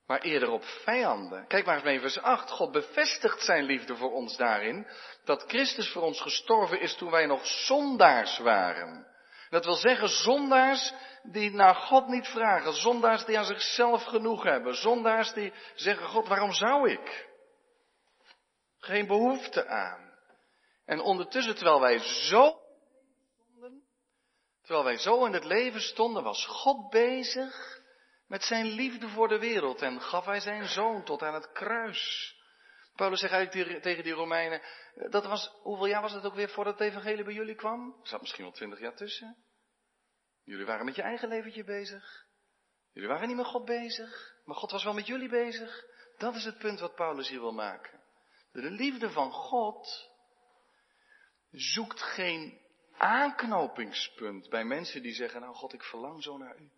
maar 0.05 0.21
eerder 0.21 0.49
op 0.49 0.63
vijanden. 0.63 1.47
Kijk 1.47 1.65
maar 1.65 1.75
eens 1.75 1.83
mee, 1.83 1.99
vers 1.99 2.19
8. 2.19 2.49
God 2.49 2.71
bevestigt 2.71 3.41
zijn 3.41 3.63
liefde 3.63 3.95
voor 3.95 4.11
ons 4.11 4.37
daarin, 4.37 4.87
dat 5.23 5.43
Christus 5.47 5.91
voor 5.91 6.01
ons 6.01 6.21
gestorven 6.21 6.79
is 6.79 6.95
toen 6.95 7.11
wij 7.11 7.25
nog 7.25 7.45
zondaars 7.45 8.37
waren. 8.37 9.12
Dat 9.53 9.65
wil 9.65 9.75
zeggen 9.75 10.09
zondaars 10.09 10.93
die 11.23 11.51
naar 11.51 11.75
God 11.75 12.07
niet 12.07 12.27
vragen, 12.27 12.73
zondaars 12.73 13.25
die 13.25 13.37
aan 13.37 13.45
zichzelf 13.45 14.03
genoeg 14.03 14.43
hebben, 14.43 14.75
zondaars 14.75 15.33
die 15.33 15.53
zeggen, 15.75 16.07
God, 16.07 16.27
waarom 16.27 16.53
zou 16.53 16.89
ik? 16.89 17.29
Geen 18.79 19.07
behoefte 19.07 19.67
aan. 19.67 20.13
En 20.85 20.99
ondertussen, 20.99 21.55
terwijl 21.55 21.79
wij 21.79 21.99
zo 21.99 22.61
terwijl 24.61 24.83
wij 24.83 24.97
zo 24.97 25.25
in 25.25 25.33
het 25.33 25.43
leven 25.45 25.81
stonden, 25.81 26.23
was 26.23 26.45
God 26.45 26.89
bezig 26.89 27.81
met 28.27 28.43
zijn 28.43 28.65
liefde 28.65 29.09
voor 29.09 29.27
de 29.27 29.39
wereld 29.39 29.81
en 29.81 30.01
gaf 30.01 30.25
hij 30.25 30.39
zijn 30.39 30.67
zoon 30.67 31.03
tot 31.03 31.21
aan 31.21 31.33
het 31.33 31.51
kruis. 31.51 32.35
Paulus 32.95 33.19
zegt 33.19 33.33
eigenlijk 33.33 33.81
tegen 33.81 34.03
die 34.03 34.13
Romeinen, 34.13 34.61
dat 34.93 35.25
was, 35.25 35.51
hoeveel 35.61 35.85
jaar 35.85 36.01
was 36.01 36.11
het 36.11 36.25
ook 36.25 36.35
weer 36.35 36.49
voordat 36.49 36.79
het 36.79 36.87
evangelie 36.87 37.23
bij 37.23 37.33
jullie 37.33 37.55
kwam? 37.55 37.95
Er 38.01 38.07
zat 38.07 38.21
misschien 38.21 38.43
wel 38.43 38.53
twintig 38.53 38.79
jaar 38.79 38.95
tussen. 38.95 39.37
Jullie 40.43 40.65
waren 40.65 40.85
met 40.85 40.95
je 40.95 41.01
eigen 41.01 41.27
leventje 41.27 41.63
bezig. 41.63 42.25
Jullie 42.91 43.09
waren 43.09 43.27
niet 43.27 43.37
met 43.37 43.45
God 43.45 43.65
bezig, 43.65 44.35
maar 44.45 44.55
God 44.55 44.71
was 44.71 44.83
wel 44.83 44.93
met 44.93 45.07
jullie 45.07 45.29
bezig. 45.29 45.85
Dat 46.17 46.35
is 46.35 46.45
het 46.45 46.57
punt 46.57 46.79
wat 46.79 46.95
Paulus 46.95 47.29
hier 47.29 47.39
wil 47.39 47.53
maken. 47.53 48.01
De 48.51 48.71
liefde 48.71 49.11
van 49.11 49.31
God 49.31 50.09
zoekt 51.51 52.01
geen 52.01 52.61
aanknopingspunt 52.97 54.49
bij 54.49 54.63
mensen 54.63 55.01
die 55.01 55.13
zeggen, 55.13 55.41
nou 55.41 55.55
God, 55.55 55.73
ik 55.73 55.83
verlang 55.83 56.23
zo 56.23 56.37
naar 56.37 56.59
u. 56.59 56.71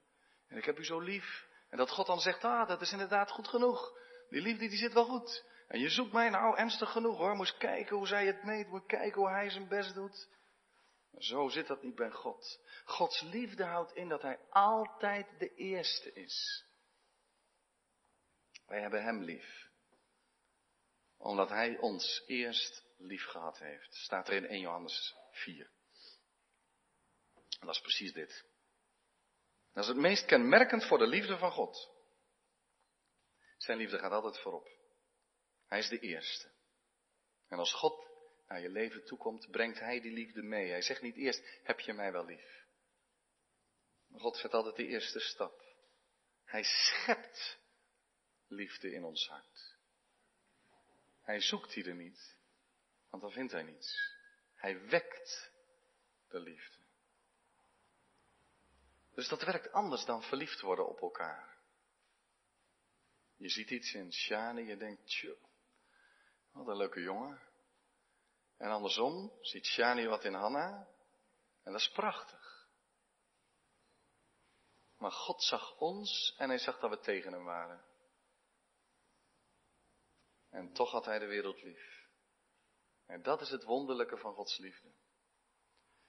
En 0.47 0.57
ik 0.57 0.65
heb 0.65 0.79
u 0.79 0.85
zo 0.85 0.99
lief. 0.99 1.47
En 1.69 1.77
dat 1.77 1.89
God 1.89 2.07
dan 2.07 2.19
zegt, 2.19 2.43
ah, 2.43 2.67
dat 2.67 2.81
is 2.81 2.91
inderdaad 2.91 3.31
goed 3.31 3.47
genoeg. 3.47 3.97
Die 4.29 4.41
liefde 4.41 4.67
die 4.67 4.77
zit 4.77 4.93
wel 4.93 5.05
goed. 5.05 5.43
En 5.67 5.79
je 5.79 5.89
zoekt 5.89 6.13
mij 6.13 6.29
nou 6.29 6.57
ernstig 6.57 6.91
genoeg 6.91 7.17
hoor. 7.17 7.35
Moet 7.35 7.57
kijken 7.57 7.95
hoe 7.95 8.07
zij 8.07 8.25
het 8.25 8.43
meet. 8.43 8.67
Moet 8.67 8.85
kijken 8.85 9.21
hoe 9.21 9.29
hij 9.29 9.49
zijn 9.49 9.67
best 9.67 9.93
doet. 9.93 10.27
Zo 11.17 11.49
zit 11.49 11.67
dat 11.67 11.83
niet 11.83 11.95
bij 11.95 12.11
God. 12.11 12.59
Gods 12.85 13.21
liefde 13.21 13.63
houdt 13.63 13.95
in 13.95 14.09
dat 14.09 14.21
hij 14.21 14.39
altijd 14.49 15.27
de 15.39 15.55
eerste 15.55 16.13
is. 16.13 16.65
Wij 18.65 18.81
hebben 18.81 19.03
hem 19.03 19.23
lief. 19.23 19.69
Omdat 21.17 21.49
hij 21.49 21.77
ons 21.77 22.23
eerst 22.25 22.83
lief 22.97 23.25
gehad 23.25 23.59
heeft. 23.59 23.95
Staat 23.95 24.27
er 24.27 24.33
in 24.33 24.45
1 24.45 24.59
Johannes 24.59 25.15
4. 25.31 25.69
En 27.59 27.65
dat 27.65 27.75
is 27.75 27.81
precies 27.81 28.13
dit. 28.13 28.45
Dat 29.73 29.83
is 29.83 29.89
het 29.89 29.99
meest 29.99 30.25
kenmerkend 30.25 30.85
voor 30.85 30.97
de 30.97 31.07
liefde 31.07 31.37
van 31.37 31.51
God. 31.51 31.91
Zijn 33.57 33.77
liefde 33.77 33.97
gaat 33.97 34.11
altijd 34.11 34.39
voorop. 34.39 34.74
Hij 35.67 35.79
is 35.79 35.89
de 35.89 35.99
eerste. 35.99 36.51
En 37.47 37.57
als 37.57 37.73
God 37.73 38.07
naar 38.47 38.61
je 38.61 38.69
leven 38.69 39.05
toekomt, 39.05 39.51
brengt 39.51 39.79
Hij 39.79 40.01
die 40.01 40.11
liefde 40.11 40.41
mee. 40.41 40.69
Hij 40.69 40.81
zegt 40.81 41.01
niet 41.01 41.15
eerst, 41.15 41.41
heb 41.63 41.79
je 41.79 41.93
mij 41.93 42.11
wel 42.11 42.25
lief? 42.25 42.63
God 44.17 44.37
zet 44.37 44.53
altijd 44.53 44.75
de 44.75 44.87
eerste 44.87 45.19
stap. 45.19 45.63
Hij 46.45 46.63
schept 46.63 47.57
liefde 48.47 48.91
in 48.91 49.03
ons 49.03 49.27
hart. 49.27 49.75
Hij 51.21 51.41
zoekt 51.41 51.73
die 51.73 51.85
er 51.85 51.95
niet, 51.95 52.35
want 53.09 53.23
dan 53.23 53.31
vindt 53.31 53.51
hij 53.51 53.63
niets. 53.63 54.13
Hij 54.55 54.87
wekt 54.87 55.51
de 56.27 56.39
liefde. 56.39 56.77
Dus 59.13 59.27
dat 59.27 59.43
werkt 59.43 59.71
anders 59.71 60.05
dan 60.05 60.23
verliefd 60.23 60.61
worden 60.61 60.87
op 60.87 61.01
elkaar. 61.01 61.57
Je 63.35 63.49
ziet 63.49 63.69
iets 63.69 63.93
in 63.93 64.13
Shani, 64.13 64.61
je 64.61 64.77
denkt, 64.77 65.07
tjoh, 65.07 65.43
wat 66.55 66.67
een 66.67 66.77
leuke 66.77 67.01
jongen. 67.01 67.41
En 68.57 68.69
andersom 68.69 69.37
ziet 69.41 69.65
Shani 69.65 70.07
wat 70.07 70.23
in 70.23 70.33
Hanna, 70.33 70.87
en 71.63 71.71
dat 71.71 71.81
is 71.81 71.91
prachtig. 71.91 72.67
Maar 74.97 75.11
God 75.11 75.43
zag 75.43 75.77
ons 75.77 76.35
en 76.37 76.49
hij 76.49 76.57
zag 76.57 76.79
dat 76.79 76.89
we 76.89 76.99
tegen 76.99 77.33
hem 77.33 77.43
waren. 77.43 77.85
En 80.49 80.73
toch 80.73 80.91
had 80.91 81.05
hij 81.05 81.19
de 81.19 81.25
wereld 81.25 81.61
lief. 81.61 82.07
En 83.05 83.21
dat 83.21 83.41
is 83.41 83.49
het 83.49 83.63
wonderlijke 83.63 84.17
van 84.17 84.33
Gods 84.33 84.57
liefde. 84.57 84.91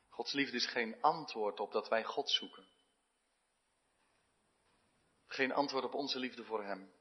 Gods 0.08 0.32
liefde 0.32 0.56
is 0.56 0.66
geen 0.66 1.02
antwoord 1.02 1.60
op 1.60 1.72
dat 1.72 1.88
wij 1.88 2.04
God 2.04 2.30
zoeken. 2.30 2.68
Geen 5.26 5.52
antwoord 5.52 5.84
op 5.84 5.94
onze 5.94 6.18
liefde 6.18 6.44
voor 6.44 6.64
Hem. 6.64 6.92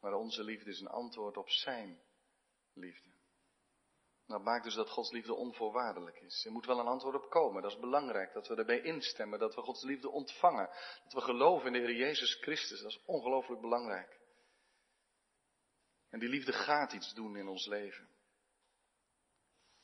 Maar 0.00 0.12
onze 0.12 0.42
liefde 0.42 0.70
is 0.70 0.80
een 0.80 0.88
antwoord 0.88 1.36
op 1.36 1.50
Zijn 1.50 2.02
liefde. 2.76 3.12
Dat 4.26 4.42
maakt 4.42 4.64
dus 4.64 4.74
dat 4.74 4.90
Gods 4.90 5.10
liefde 5.10 5.34
onvoorwaardelijk 5.34 6.20
is. 6.20 6.44
Er 6.44 6.52
moet 6.52 6.66
wel 6.66 6.78
een 6.78 6.86
antwoord 6.86 7.14
op 7.14 7.30
komen. 7.30 7.62
Dat 7.62 7.70
is 7.70 7.78
belangrijk. 7.78 8.32
Dat 8.32 8.48
we 8.48 8.54
erbij 8.54 8.80
instemmen. 8.80 9.38
Dat 9.38 9.54
we 9.54 9.60
Gods 9.60 9.82
liefde 9.82 10.10
ontvangen. 10.10 10.70
Dat 11.02 11.12
we 11.12 11.20
geloven 11.20 11.66
in 11.66 11.72
de 11.72 11.78
Heer 11.78 11.96
Jezus 11.96 12.34
Christus. 12.34 12.80
Dat 12.80 12.90
is 12.90 13.02
ongelooflijk 13.04 13.60
belangrijk. 13.60 14.20
En 16.10 16.18
die 16.18 16.28
liefde 16.28 16.52
gaat 16.52 16.92
iets 16.92 17.14
doen 17.14 17.36
in 17.36 17.48
ons 17.48 17.66
leven. 17.66 18.08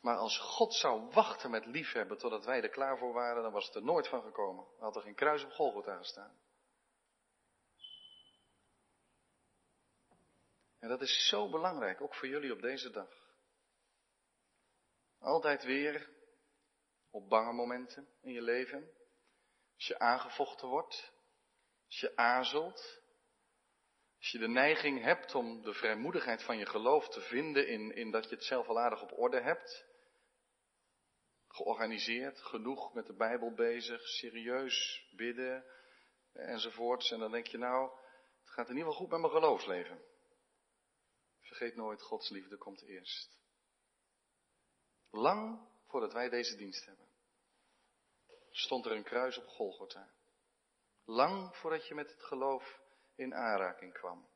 Maar 0.01 0.17
als 0.17 0.39
God 0.39 0.75
zou 0.75 1.11
wachten 1.11 1.51
met 1.51 1.67
liefhebben 1.67 2.19
totdat 2.19 2.45
wij 2.45 2.63
er 2.63 2.69
klaar 2.69 2.99
voor 2.99 3.13
waren, 3.13 3.43
dan 3.43 3.53
was 3.53 3.67
het 3.67 3.75
er 3.75 3.85
nooit 3.85 4.09
van 4.09 4.23
gekomen. 4.23 4.65
Dan 4.65 4.85
had 4.85 4.97
er 4.97 5.03
geen 5.03 5.15
kruis 5.15 5.45
op 5.45 5.51
Golgotha 5.51 5.97
gestaan. 5.97 6.39
En 10.81 10.89
dat 10.89 11.01
is 11.01 11.29
zo 11.29 11.51
belangrijk, 11.51 12.01
ook 12.01 12.15
voor 12.15 12.29
jullie 12.29 12.53
op 12.53 12.61
deze 12.61 12.91
dag. 12.91 13.29
Altijd 15.19 15.65
weer 15.65 16.11
op 17.11 17.29
bange 17.29 17.53
momenten 17.53 18.09
in 18.21 18.33
je 18.33 18.43
leven. 18.43 18.91
Als 19.75 19.87
je 19.87 19.99
aangevochten 19.99 20.69
wordt, 20.69 21.13
als 21.87 22.01
je 22.01 22.17
aarzelt, 22.17 23.01
als 24.19 24.31
je 24.31 24.39
de 24.39 24.49
neiging 24.49 25.03
hebt 25.03 25.35
om 25.35 25.63
de 25.63 25.75
vrijmoedigheid 25.75 26.43
van 26.43 26.59
je 26.59 26.67
geloof 26.67 27.09
te 27.09 27.21
vinden 27.21 27.69
in, 27.69 27.95
in 27.95 28.11
dat 28.11 28.29
je 28.29 28.35
het 28.35 28.45
zelf 28.45 28.69
al 28.69 28.81
aardig 28.81 29.03
op 29.03 29.19
orde 29.19 29.41
hebt, 29.41 29.87
georganiseerd, 31.49 32.41
genoeg 32.41 32.95
met 32.95 33.07
de 33.07 33.15
Bijbel 33.15 33.55
bezig, 33.55 34.09
serieus 34.09 35.09
bidden 35.17 35.65
enzovoorts. 36.33 37.11
En 37.11 37.19
dan 37.19 37.31
denk 37.31 37.47
je 37.47 37.59
nou, 37.59 37.91
het 38.41 38.51
gaat 38.51 38.69
in 38.69 38.77
ieder 38.77 38.91
geval 38.91 39.07
goed 39.07 39.11
met 39.11 39.21
mijn 39.21 39.33
geloofsleven. 39.33 40.10
Vergeet 41.51 41.77
nooit, 41.77 42.03
Gods 42.03 42.29
liefde 42.29 42.57
komt 42.57 42.83
eerst. 42.83 43.39
Lang 45.11 45.69
voordat 45.87 46.13
wij 46.13 46.29
deze 46.29 46.57
dienst 46.57 46.85
hebben, 46.85 47.09
stond 48.51 48.87
er 48.87 48.93
een 48.93 49.05
kruis 49.05 49.39
op 49.39 49.47
Golgotha. 49.47 50.11
Lang 51.05 51.57
voordat 51.57 51.87
je 51.87 51.95
met 51.95 52.11
het 52.11 52.23
geloof 52.23 52.81
in 53.15 53.35
aanraking 53.35 53.93
kwam. 53.93 54.29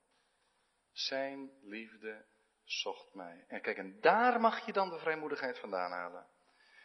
Zijn 0.92 1.50
liefde 1.62 2.24
zocht 2.64 3.14
mij. 3.14 3.44
En 3.48 3.60
kijk, 3.60 3.76
en 3.76 4.00
daar 4.00 4.40
mag 4.40 4.66
je 4.66 4.72
dan 4.72 4.90
de 4.90 4.98
vrijmoedigheid 4.98 5.58
vandaan 5.58 5.90
halen. 5.90 6.26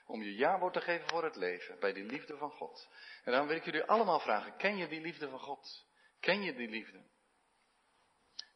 Om 0.05 0.21
je 0.21 0.35
ja-woord 0.35 0.73
te 0.73 0.81
geven 0.81 1.09
voor 1.09 1.23
het 1.23 1.35
leven, 1.35 1.79
bij 1.79 1.93
die 1.93 2.03
liefde 2.03 2.37
van 2.37 2.51
God. 2.51 2.89
En 3.23 3.31
dan 3.31 3.47
wil 3.47 3.55
ik 3.55 3.65
jullie 3.65 3.83
allemaal 3.83 4.19
vragen, 4.19 4.57
ken 4.57 4.77
je 4.77 4.87
die 4.87 5.01
liefde 5.01 5.29
van 5.29 5.39
God? 5.39 5.85
Ken 6.19 6.41
je 6.41 6.53
die 6.53 6.69
liefde? 6.69 7.03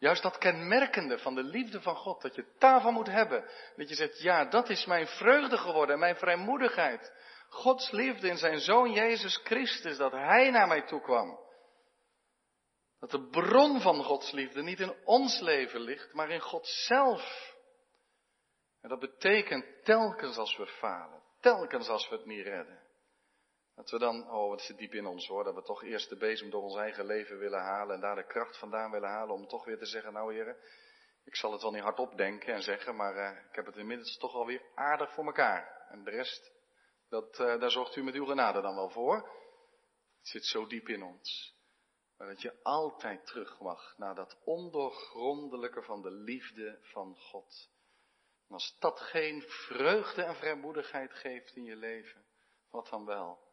Juist 0.03 0.21
dat 0.21 0.37
kenmerkende 0.37 1.17
van 1.17 1.35
de 1.35 1.43
liefde 1.43 1.81
van 1.81 1.95
God, 1.95 2.21
dat 2.21 2.35
je 2.35 2.55
tafel 2.57 2.91
moet 2.91 3.07
hebben. 3.07 3.49
Dat 3.75 3.89
je 3.89 3.95
zegt, 3.95 4.19
ja, 4.19 4.45
dat 4.45 4.69
is 4.69 4.85
mijn 4.85 5.07
vreugde 5.07 5.57
geworden, 5.57 5.99
mijn 5.99 6.15
vrijmoedigheid. 6.15 7.13
Gods 7.49 7.91
liefde 7.91 8.27
in 8.27 8.37
zijn 8.37 8.59
Zoon 8.59 8.91
Jezus 8.91 9.39
Christus, 9.43 9.97
dat 9.97 10.11
Hij 10.11 10.49
naar 10.49 10.67
mij 10.67 10.81
toe 10.81 11.01
kwam. 11.01 11.39
Dat 12.99 13.11
de 13.11 13.27
bron 13.29 13.81
van 13.81 14.03
Gods 14.03 14.31
liefde 14.31 14.61
niet 14.61 14.79
in 14.79 14.95
ons 15.05 15.39
leven 15.39 15.79
ligt, 15.79 16.13
maar 16.13 16.29
in 16.29 16.41
God 16.41 16.67
zelf. 16.67 17.55
En 18.81 18.89
dat 18.89 18.99
betekent 18.99 19.65
telkens 19.83 20.37
als 20.37 20.57
we 20.57 20.67
falen, 20.67 21.23
telkens 21.39 21.87
als 21.87 22.09
we 22.09 22.15
het 22.15 22.25
niet 22.25 22.45
redden. 22.45 22.82
Dat 23.75 23.89
we 23.89 23.99
dan, 23.99 24.29
oh 24.31 24.49
wat 24.49 24.61
zit 24.61 24.77
diep 24.77 24.93
in 24.93 25.05
ons 25.05 25.27
hoor, 25.27 25.43
dat 25.43 25.55
we 25.55 25.61
toch 25.61 25.83
eerst 25.83 26.09
de 26.09 26.17
bezem 26.17 26.49
door 26.49 26.61
ons 26.61 26.75
eigen 26.75 27.05
leven 27.05 27.37
willen 27.37 27.61
halen 27.61 27.95
en 27.95 28.01
daar 28.01 28.15
de 28.15 28.27
kracht 28.27 28.57
vandaan 28.57 28.91
willen 28.91 29.09
halen 29.09 29.35
om 29.35 29.47
toch 29.47 29.65
weer 29.65 29.77
te 29.77 29.85
zeggen, 29.85 30.13
nou 30.13 30.33
heren, 30.33 30.57
ik 31.23 31.35
zal 31.35 31.51
het 31.51 31.61
wel 31.61 31.71
niet 31.71 31.81
hardop 31.81 32.17
denken 32.17 32.53
en 32.53 32.61
zeggen, 32.61 32.95
maar 32.95 33.15
uh, 33.15 33.45
ik 33.49 33.55
heb 33.55 33.65
het 33.65 33.75
inmiddels 33.75 34.17
toch 34.17 34.33
alweer 34.33 34.61
aardig 34.75 35.13
voor 35.13 35.25
elkaar. 35.25 35.85
En 35.89 36.03
de 36.03 36.09
rest, 36.09 36.51
dat, 37.09 37.39
uh, 37.39 37.59
daar 37.59 37.71
zorgt 37.71 37.95
u 37.95 38.03
met 38.03 38.13
uw 38.13 38.25
genade 38.25 38.61
dan 38.61 38.75
wel 38.75 38.89
voor. 38.89 39.15
Het 40.17 40.27
zit 40.27 40.45
zo 40.45 40.67
diep 40.67 40.87
in 40.87 41.03
ons. 41.03 41.53
Maar 42.17 42.27
dat 42.27 42.41
je 42.41 42.63
altijd 42.63 43.25
terug 43.25 43.59
mag 43.59 43.97
naar 43.97 44.15
dat 44.15 44.37
ondoorgrondelijke 44.43 45.81
van 45.81 46.01
de 46.01 46.11
liefde 46.11 46.79
van 46.81 47.15
God. 47.15 47.69
En 48.47 48.53
als 48.53 48.75
dat 48.79 48.99
geen 48.99 49.41
vreugde 49.41 50.23
en 50.23 50.35
vrijmoedigheid 50.35 51.13
geeft 51.13 51.55
in 51.55 51.63
je 51.63 51.75
leven, 51.75 52.25
wat 52.69 52.87
dan 52.89 53.05
wel? 53.05 53.52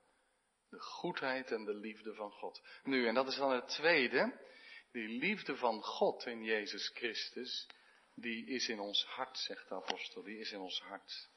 De 0.71 0.81
goedheid 0.81 1.51
en 1.51 1.65
de 1.65 1.75
liefde 1.75 2.15
van 2.15 2.31
God. 2.31 2.63
Nu, 2.83 3.07
en 3.07 3.15
dat 3.15 3.29
is 3.29 3.37
dan 3.37 3.53
het 3.53 3.69
tweede. 3.69 4.49
Die 4.93 5.09
liefde 5.09 5.57
van 5.57 5.83
God 5.83 6.27
in 6.27 6.45
Jezus 6.45 6.89
Christus, 6.89 7.69
die 8.15 8.47
is 8.47 8.69
in 8.69 8.81
ons 8.81 9.05
hart, 9.05 9.39
zegt 9.39 9.69
de 9.69 9.75
apostel. 9.75 10.23
Die 10.23 10.39
is 10.39 10.53
in 10.53 10.59
ons 10.59 10.81
hart. 10.81 11.29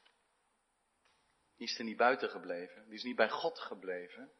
Die 1.56 1.66
is 1.66 1.78
er 1.78 1.84
niet 1.84 1.96
buiten 1.96 2.30
gebleven. 2.30 2.84
Die 2.84 2.94
is 2.94 3.02
niet 3.02 3.16
bij 3.16 3.30
God 3.30 3.58
gebleven. 3.58 4.32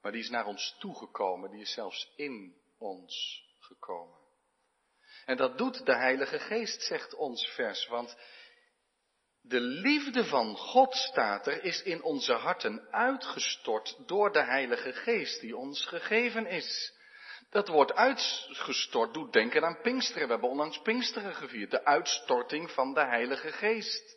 Maar 0.00 0.12
die 0.12 0.20
is 0.20 0.30
naar 0.30 0.46
ons 0.46 0.76
toegekomen. 0.78 1.50
Die 1.50 1.60
is 1.60 1.72
zelfs 1.72 2.12
in 2.16 2.62
ons 2.78 3.44
gekomen. 3.58 4.18
En 5.24 5.36
dat 5.36 5.58
doet 5.58 5.86
de 5.86 5.96
Heilige 5.96 6.38
Geest, 6.38 6.82
zegt 6.82 7.14
ons 7.14 7.46
vers. 7.46 7.86
Want 7.86 8.16
de 9.46 9.60
liefde 9.60 10.24
van 10.24 10.56
God, 10.56 10.94
staat 10.94 11.46
er, 11.46 11.64
is 11.64 11.82
in 11.82 12.02
onze 12.02 12.32
harten 12.32 12.88
uitgestort 12.90 13.96
door 14.06 14.32
de 14.32 14.42
Heilige 14.42 14.92
Geest 14.92 15.40
die 15.40 15.56
ons 15.56 15.86
gegeven 15.86 16.46
is. 16.46 16.92
Dat 17.50 17.68
woord 17.68 17.94
uitgestort 17.94 19.14
doet 19.14 19.32
denken 19.32 19.64
aan 19.64 19.80
Pinksteren. 19.82 20.26
We 20.26 20.32
hebben 20.32 20.50
onlangs 20.50 20.78
Pinksteren 20.82 21.34
gevierd. 21.34 21.70
De 21.70 21.84
uitstorting 21.84 22.70
van 22.70 22.94
de 22.94 23.04
Heilige 23.04 23.52
Geest. 23.52 24.16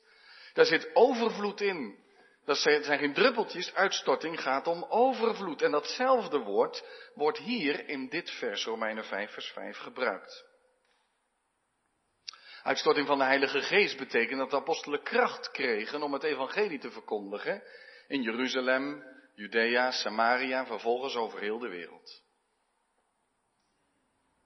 Daar 0.53 0.65
zit 0.65 0.89
overvloed 0.93 1.61
in. 1.61 2.05
Dat 2.45 2.57
zijn 2.57 2.83
geen 2.83 3.13
druppeltjes. 3.13 3.73
Uitstorting 3.73 4.41
gaat 4.41 4.67
om 4.67 4.85
overvloed. 4.89 5.61
En 5.61 5.71
datzelfde 5.71 6.39
woord 6.39 6.83
wordt 7.13 7.37
hier 7.37 7.89
in 7.89 8.09
dit 8.09 8.31
vers, 8.31 8.65
Romeinen 8.65 9.05
5, 9.05 9.31
vers 9.31 9.51
5, 9.51 9.77
gebruikt. 9.77 10.45
Uitstorting 12.67 13.07
van 13.07 13.17
de 13.17 13.23
Heilige 13.23 13.61
Geest 13.61 13.97
betekent 13.97 14.39
dat 14.39 14.49
de 14.49 14.55
apostelen 14.55 15.03
kracht 15.03 15.51
kregen 15.51 16.01
om 16.01 16.13
het 16.13 16.23
evangelie 16.23 16.79
te 16.79 16.91
verkondigen 16.91 17.63
in 18.07 18.21
Jeruzalem, 18.21 19.03
Judea, 19.35 19.91
Samaria, 19.91 20.65
vervolgens 20.65 21.15
over 21.15 21.39
heel 21.39 21.59
de 21.59 21.67
wereld. 21.67 22.23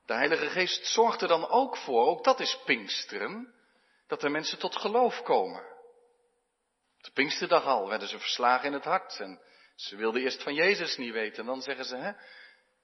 De 0.06 0.14
Heilige 0.14 0.50
Geest 0.50 0.86
zorgt 0.86 1.22
er 1.22 1.28
dan 1.28 1.50
ook 1.50 1.78
voor, 1.78 2.08
ook 2.08 2.24
dat 2.24 2.40
is 2.40 2.60
Pinksteren, 2.66 3.54
dat 4.08 4.24
er 4.24 4.32
mensen 4.32 4.60
tot 4.60 4.76
geloof 4.76 5.22
komen. 5.22 5.62
Op 6.98 7.04
de 7.04 7.12
Pinksterdag 7.14 7.66
al 7.66 7.90
werden 7.90 8.08
ze 8.08 8.20
verslagen 8.20 8.68
in 8.68 8.74
het 8.74 8.86
hart 8.86 9.20
en 9.20 9.42
ze 9.76 9.96
wilden 9.96 10.22
eerst 10.22 10.44
van 10.44 10.54
Jezus 10.54 10.98
niet 10.98 11.14
weten. 11.14 11.40
En 11.40 11.46
dan 11.46 11.62
zeggen 11.62 11.86
ze, 11.86 11.96
hè, 11.96 12.12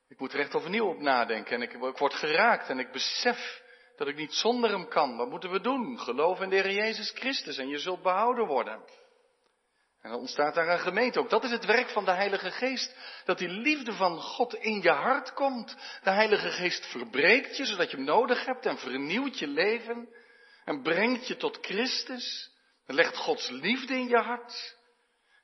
ik 0.08 0.20
moet 0.20 0.34
er 0.34 0.40
echt 0.40 0.56
overnieuw 0.56 0.88
op 0.88 1.00
nadenken 1.00 1.56
en 1.56 1.62
ik, 1.62 1.74
ik 1.74 1.98
word 1.98 2.14
geraakt 2.14 2.70
en 2.70 2.80
ik 2.80 2.92
besef 2.92 3.66
dat 3.98 4.08
ik 4.08 4.16
niet 4.16 4.34
zonder 4.34 4.70
hem 4.70 4.88
kan. 4.88 5.18
Wat 5.18 5.30
moeten 5.30 5.52
we 5.52 5.62
doen? 5.62 6.00
Geloof 6.00 6.40
in 6.40 6.50
de 6.50 6.56
Heer 6.56 6.72
Jezus 6.72 7.12
Christus 7.12 7.58
en 7.58 7.68
je 7.68 7.78
zult 7.78 8.02
behouden 8.02 8.46
worden. 8.46 8.84
En 10.02 10.10
dan 10.10 10.20
ontstaat 10.20 10.56
daar 10.56 10.68
een 10.68 10.80
gemeente 10.80 11.20
ook. 11.20 11.30
Dat 11.30 11.44
is 11.44 11.52
het 11.52 11.66
werk 11.66 11.90
van 11.90 12.06
de 12.06 12.12
Heilige 12.12 12.52
Geest. 12.52 12.96
Dat 13.26 13.38
die 13.38 13.50
liefde 13.50 13.94
van 13.94 14.22
God 14.22 14.54
in 14.54 14.82
je 14.82 14.90
hart 14.90 15.34
komt. 15.34 15.76
De 16.04 16.10
Heilige 16.10 16.50
Geest 16.50 16.86
verbreekt 16.86 17.58
je, 17.58 17.66
zodat 17.66 17.92
je 17.92 17.98
hem 17.98 18.06
nodig 18.06 18.46
hebt 18.46 18.66
en 18.66 18.78
vernieuwt 18.78 19.40
je 19.40 19.48
leven. 19.48 20.10
En 20.66 20.82
brengt 20.82 21.28
je 21.28 21.38
tot 21.38 21.58
Christus. 21.62 22.52
En 22.86 22.96
legt 22.96 23.18
Gods 23.18 23.50
liefde 23.50 23.94
in 23.94 24.08
je 24.08 24.18
hart. 24.18 24.78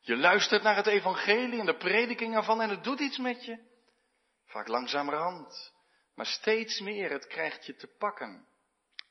Je 0.01 0.17
luistert 0.17 0.63
naar 0.63 0.75
het 0.75 0.87
evangelie 0.87 1.59
en 1.59 1.65
de 1.65 1.77
prediking 1.77 2.35
ervan 2.35 2.61
en 2.61 2.69
het 2.69 2.83
doet 2.83 2.99
iets 2.99 3.17
met 3.17 3.45
je. 3.45 3.59
Vaak 4.45 4.67
langzamerhand. 4.67 5.73
Maar 6.15 6.25
steeds 6.25 6.79
meer, 6.79 7.11
het 7.11 7.27
krijgt 7.27 7.65
je 7.65 7.75
te 7.75 7.87
pakken. 7.87 8.47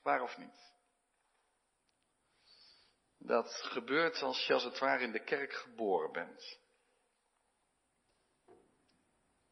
Waar 0.03 0.23
of 0.23 0.37
niet? 0.37 0.71
Dat 3.19 3.61
gebeurt 3.62 4.23
als 4.23 4.47
je 4.47 4.53
als 4.53 4.65
het 4.65 4.79
ware 4.79 5.03
in 5.03 5.12
de 5.12 5.25
kerk 5.25 5.53
geboren 5.53 6.12
bent. 6.12 6.61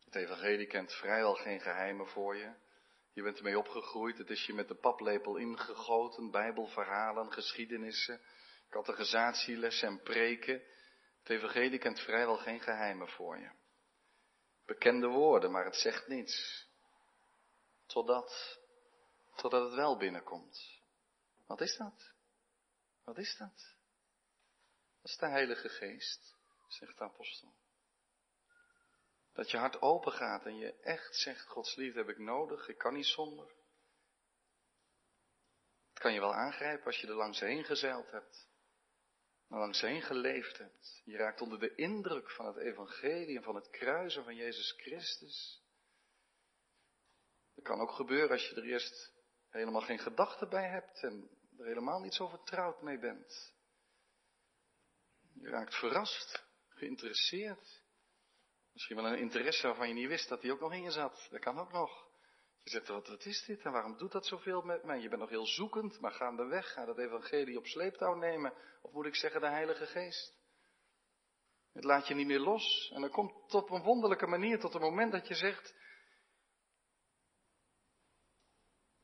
Het 0.05 0.15
evangelie 0.15 0.67
kent 0.67 0.93
vrijwel 0.93 1.35
geen 1.35 1.61
geheimen 1.61 2.07
voor 2.07 2.37
je. 2.37 2.55
Je 3.13 3.23
bent 3.23 3.37
ermee 3.37 3.59
opgegroeid, 3.59 4.19
het 4.19 4.31
is 4.31 4.47
je 4.47 4.55
met 4.55 4.69
de 4.69 4.75
paplepel 4.75 5.37
ingegoten, 5.37 6.31
bijbelverhalen, 6.31 7.33
geschiedenissen, 7.33 8.21
categorisatielessen 8.71 9.89
en 9.89 10.03
preken. 10.03 10.63
Het 11.19 11.31
evangelie 11.31 11.79
kent 11.79 12.01
vrijwel 12.01 12.37
geen 12.37 12.61
geheimen 12.61 13.09
voor 13.09 13.39
je. 13.39 13.51
Bekende 14.67 15.07
woorden, 15.07 15.51
maar 15.51 15.65
het 15.65 15.77
zegt 15.77 16.09
niets. 16.09 16.67
Totdat, 17.87 18.60
totdat 19.41 19.65
het 19.65 19.75
wel 19.75 19.97
binnenkomt. 19.97 20.81
Wat 21.47 21.61
is 21.61 21.77
dat? 21.77 22.13
Wat 23.05 23.19
is 23.19 23.37
dat? 23.37 23.75
Dat 25.01 25.11
is 25.11 25.17
de 25.17 25.27
Heilige 25.27 25.69
Geest, 25.69 26.37
zegt 26.69 26.99
de 26.99 27.05
apostel. 27.05 27.55
Dat 29.33 29.51
je 29.51 29.57
hart 29.57 29.83
open 29.83 30.13
gaat 30.13 30.45
en 30.45 30.57
je 30.57 30.81
echt 30.81 31.17
zegt, 31.17 31.47
Gods 31.47 31.75
liefde 31.75 31.99
heb 31.99 32.09
ik 32.09 32.19
nodig, 32.19 32.69
ik 32.69 32.79
kan 32.79 32.95
niet 32.95 33.07
zonder. 33.07 33.47
Het 35.89 35.99
kan 35.99 36.13
je 36.13 36.21
wel 36.21 36.35
aangrijpen 36.35 36.87
als 36.87 37.01
je 37.01 37.07
er 37.07 37.15
langs 37.15 37.41
heen 37.41 37.65
gezeild 37.65 38.11
hebt. 38.11 38.49
Er 39.49 39.59
langs 39.59 39.81
heen 39.81 40.03
geleefd 40.03 40.59
hebt. 40.59 41.03
Je 41.05 41.17
raakt 41.17 41.41
onder 41.41 41.59
de 41.59 41.75
indruk 41.75 42.31
van 42.31 42.47
het 42.47 42.57
evangelie 42.57 43.37
en 43.37 43.43
van 43.43 43.55
het 43.55 43.71
kruisen 43.71 44.25
van 44.25 44.35
Jezus 44.35 44.73
Christus. 44.73 45.63
Het 47.55 47.65
kan 47.65 47.81
ook 47.81 47.93
gebeuren 47.93 48.31
als 48.31 48.49
je 48.49 48.55
er 48.55 48.65
eerst 48.65 49.20
helemaal 49.51 49.81
geen 49.81 49.99
gedachten 49.99 50.49
bij 50.49 50.69
hebt 50.69 51.03
en 51.03 51.31
er 51.59 51.67
helemaal 51.67 52.01
niet 52.01 52.15
zo 52.15 52.29
vertrouwd 52.29 52.83
mee 52.83 52.99
bent. 52.99 53.55
Je 55.35 55.49
raakt 55.49 55.75
verrast, 55.75 56.45
geïnteresseerd. 56.69 57.83
Misschien 58.73 58.97
wel 58.97 59.07
een 59.07 59.19
interesse 59.19 59.67
waarvan 59.67 59.89
je 59.89 59.95
niet 59.95 60.09
wist 60.09 60.29
dat 60.29 60.41
die 60.41 60.53
ook 60.53 60.61
nog 60.61 60.73
in 60.73 60.83
je 60.83 60.91
zat. 60.91 61.29
Dat 61.31 61.41
kan 61.41 61.59
ook 61.59 61.73
nog. 61.73 62.09
Je 62.63 62.71
zegt, 62.71 62.89
wat, 62.89 63.09
wat 63.09 63.25
is 63.25 63.45
dit 63.45 63.63
en 63.63 63.73
waarom 63.73 63.97
doet 63.97 64.13
dat 64.13 64.27
zoveel 64.27 64.63
met 64.63 64.85
mij? 64.85 65.01
Je 65.01 65.09
bent 65.09 65.21
nog 65.21 65.31
heel 65.31 65.47
zoekend, 65.47 66.01
maar 66.01 66.13
gaandeweg 66.13 66.73
ga 66.73 66.85
dat 66.85 66.99
evangelie 66.99 67.59
op 67.59 67.67
sleeptouw 67.67 68.15
nemen. 68.15 68.53
Of 68.83 68.93
moet 68.93 69.07
ik 69.07 69.15
zeggen, 69.15 69.41
de 69.41 69.49
Heilige 69.49 69.87
Geest. 69.87 70.39
Het 71.73 71.85
laat 71.85 72.09
je 72.09 72.15
niet 72.15 72.27
meer 72.27 72.41
los. 72.41 72.91
En 72.95 73.01
dan 73.01 73.11
komt 73.11 73.33
het 73.43 73.55
op 73.55 73.71
een 73.71 73.83
wonderlijke 73.83 74.27
manier 74.27 74.59
tot 74.59 74.73
het 74.73 74.83
moment 74.83 75.13
dat 75.13 75.29
je 75.29 75.35
zegt, 75.35 75.75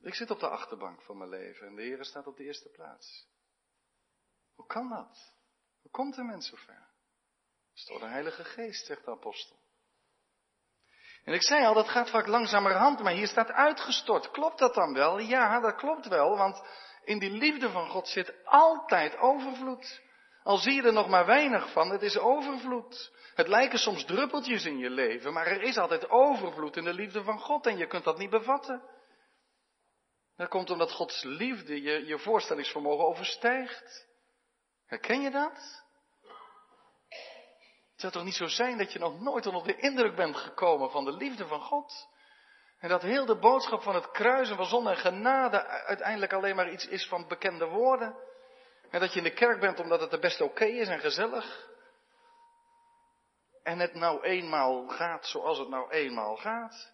Ik 0.01 0.15
zit 0.15 0.31
op 0.31 0.41
de 0.41 0.49
achterbank 0.49 1.03
van 1.03 1.19
mijn 1.19 1.31
leven 1.31 1.67
en 1.67 1.75
de 1.75 1.83
Heer 1.83 2.05
staat 2.05 2.27
op 2.27 2.37
de 2.37 2.45
eerste 2.45 2.69
plaats. 2.69 3.27
Hoe 4.55 4.67
kan 4.67 4.89
dat? 4.89 5.35
Hoe 5.83 5.91
komt 5.91 6.17
een 6.17 6.27
mens 6.27 6.49
zover? 6.49 6.75
Dat 6.75 7.75
is 7.75 7.85
door 7.85 8.01
de 8.01 8.07
Heilige 8.07 8.45
Geest, 8.45 8.87
zegt 8.87 9.05
de 9.05 9.11
apostel. 9.11 9.57
En 11.25 11.35
ik 11.35 11.43
zei 11.43 11.65
al, 11.65 11.75
dat 11.75 11.89
gaat 11.89 12.11
vaak 12.11 12.27
langzamerhand, 12.27 13.03
maar 13.03 13.13
hier 13.13 13.27
staat 13.27 13.51
uitgestort. 13.51 14.31
Klopt 14.31 14.59
dat 14.59 14.75
dan 14.75 14.93
wel? 14.93 15.19
Ja, 15.19 15.61
dat 15.61 15.75
klopt 15.75 16.09
wel, 16.09 16.37
want 16.37 16.63
in 17.05 17.19
die 17.19 17.31
liefde 17.31 17.71
van 17.71 17.89
God 17.89 18.09
zit 18.09 18.35
altijd 18.45 19.17
overvloed. 19.17 20.03
Al 20.43 20.57
zie 20.57 20.73
je 20.73 20.83
er 20.83 20.93
nog 20.93 21.09
maar 21.09 21.27
weinig 21.27 21.73
van, 21.73 21.91
het 21.91 22.03
is 22.03 22.19
overvloed. 22.19 23.13
Het 23.35 23.49
lijken 23.49 23.79
soms 23.79 24.05
druppeltjes 24.05 24.65
in 24.65 24.79
je 24.79 24.91
leven, 24.91 25.33
maar 25.33 25.47
er 25.47 25.63
is 25.63 25.77
altijd 25.77 26.11
overvloed 26.11 26.77
in 26.77 26.85
de 26.85 26.95
liefde 26.95 27.23
van 27.23 27.39
God 27.39 27.67
en 27.67 27.77
je 27.77 27.87
kunt 27.87 28.05
dat 28.05 28.19
niet 28.19 28.31
bevatten. 28.31 28.83
Dat 30.37 30.49
komt 30.49 30.70
omdat 30.70 30.92
Gods 30.92 31.22
liefde 31.22 31.83
je, 31.83 32.07
je 32.07 32.18
voorstellingsvermogen 32.18 33.07
overstijgt. 33.07 34.07
Herken 34.87 35.20
je 35.20 35.31
dat? 35.31 35.85
Het 37.92 38.05
zou 38.05 38.12
toch 38.12 38.25
niet 38.25 38.35
zo 38.35 38.46
zijn 38.46 38.79
dat 38.79 38.92
je 38.92 38.99
nog 38.99 39.20
nooit 39.20 39.46
onder 39.46 39.64
de 39.64 39.77
indruk 39.77 40.16
bent 40.16 40.37
gekomen 40.37 40.90
van 40.90 41.05
de 41.05 41.12
liefde 41.12 41.46
van 41.46 41.61
God? 41.61 42.09
En 42.79 42.88
dat 42.88 43.03
heel 43.03 43.27
de 43.27 43.38
boodschap 43.38 43.83
van 43.83 43.94
het 43.94 44.11
kruisen 44.11 44.57
van 44.57 44.66
zon 44.66 44.88
en 44.88 44.96
genade 44.96 45.66
uiteindelijk 45.66 46.33
alleen 46.33 46.57
maar 46.57 46.70
iets 46.70 46.87
is 46.87 47.09
van 47.09 47.29
bekende 47.29 47.66
woorden? 47.66 48.16
En 48.90 49.01
dat 49.01 49.12
je 49.12 49.18
in 49.18 49.25
de 49.25 49.35
kerk 49.35 49.61
bent 49.61 49.81
omdat 49.81 50.01
het 50.01 50.12
er 50.12 50.20
best 50.20 50.40
oké 50.40 50.64
is 50.64 50.88
en 50.88 51.01
gezellig? 51.01 51.75
en 53.66 53.79
het 53.79 53.94
nou 53.94 54.22
eenmaal 54.22 54.88
gaat 54.88 55.27
zoals 55.27 55.59
het 55.59 55.68
nou 55.68 55.90
eenmaal 55.90 56.37
gaat. 56.37 56.92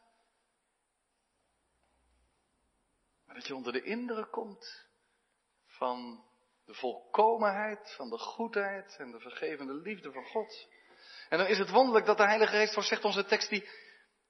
Dat 3.34 3.46
je 3.46 3.54
onder 3.54 3.72
de 3.72 3.82
indruk 3.82 4.30
komt 4.30 4.86
van 5.66 6.24
de 6.64 6.74
volkomenheid, 6.74 7.94
van 7.96 8.10
de 8.10 8.18
goedheid 8.18 8.96
en 8.98 9.10
de 9.10 9.20
vergevende 9.20 9.74
liefde 9.74 10.12
van 10.12 10.24
God. 10.24 10.68
En 11.28 11.38
dan 11.38 11.46
is 11.46 11.58
het 11.58 11.70
wonderlijk 11.70 12.06
dat 12.06 12.16
de 12.16 12.26
Heilige 12.26 12.56
Geest, 12.56 12.72
zoals 12.72 12.88
zegt 12.88 13.04
onze 13.04 13.24
tekst, 13.24 13.48
die, 13.48 13.68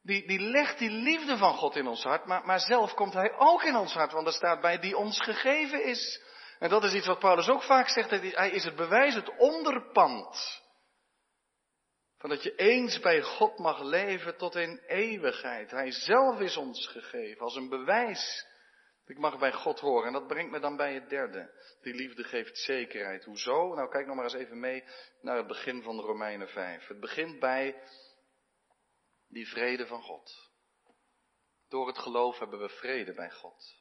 die, 0.02 0.26
die 0.26 0.40
legt 0.40 0.78
die 0.78 0.90
liefde 0.90 1.36
van 1.36 1.54
God 1.54 1.76
in 1.76 1.86
ons 1.86 2.02
hart, 2.02 2.24
maar, 2.26 2.46
maar 2.46 2.60
zelf 2.60 2.94
komt 2.94 3.12
Hij 3.12 3.32
ook 3.38 3.62
in 3.62 3.76
ons 3.76 3.92
hart, 3.92 4.12
want 4.12 4.26
er 4.26 4.32
staat 4.32 4.60
bij 4.60 4.78
die 4.78 4.96
ons 4.96 5.20
gegeven 5.20 5.84
is. 5.84 6.22
En 6.58 6.68
dat 6.68 6.84
is 6.84 6.94
iets 6.94 7.06
wat 7.06 7.18
Paulus 7.18 7.48
ook 7.48 7.62
vaak 7.62 7.88
zegt, 7.88 8.10
hij 8.10 8.50
is 8.50 8.64
het 8.64 8.76
bewijs, 8.76 9.14
het 9.14 9.36
onderpand. 9.36 10.60
Van 12.18 12.30
dat 12.30 12.42
je 12.42 12.54
eens 12.54 13.00
bij 13.00 13.22
God 13.22 13.58
mag 13.58 13.82
leven 13.82 14.36
tot 14.36 14.54
in 14.54 14.82
eeuwigheid. 14.86 15.70
Hij 15.70 15.90
zelf 15.90 16.40
is 16.40 16.56
ons 16.56 16.86
gegeven 16.86 17.40
als 17.40 17.56
een 17.56 17.68
bewijs. 17.68 18.46
Ik 19.06 19.18
mag 19.18 19.38
bij 19.38 19.52
God 19.52 19.80
horen. 19.80 20.06
En 20.06 20.12
dat 20.12 20.26
brengt 20.26 20.50
me 20.50 20.60
dan 20.60 20.76
bij 20.76 20.94
het 20.94 21.08
derde. 21.08 21.50
Die 21.82 21.94
liefde 21.94 22.24
geeft 22.24 22.58
zekerheid. 22.58 23.24
Hoezo? 23.24 23.74
Nou, 23.74 23.88
kijk 23.88 24.06
nog 24.06 24.16
maar 24.16 24.24
eens 24.24 24.34
even 24.34 24.60
mee 24.60 24.84
naar 25.20 25.36
het 25.36 25.46
begin 25.46 25.82
van 25.82 25.96
de 25.96 26.02
Romeinen 26.02 26.48
5. 26.48 26.86
Het 26.86 27.00
begint 27.00 27.38
bij 27.38 27.82
die 29.28 29.48
vrede 29.48 29.86
van 29.86 30.02
God. 30.02 30.50
Door 31.68 31.86
het 31.86 31.98
geloof 31.98 32.38
hebben 32.38 32.60
we 32.60 32.68
vrede 32.68 33.14
bij 33.14 33.30
God. 33.30 33.80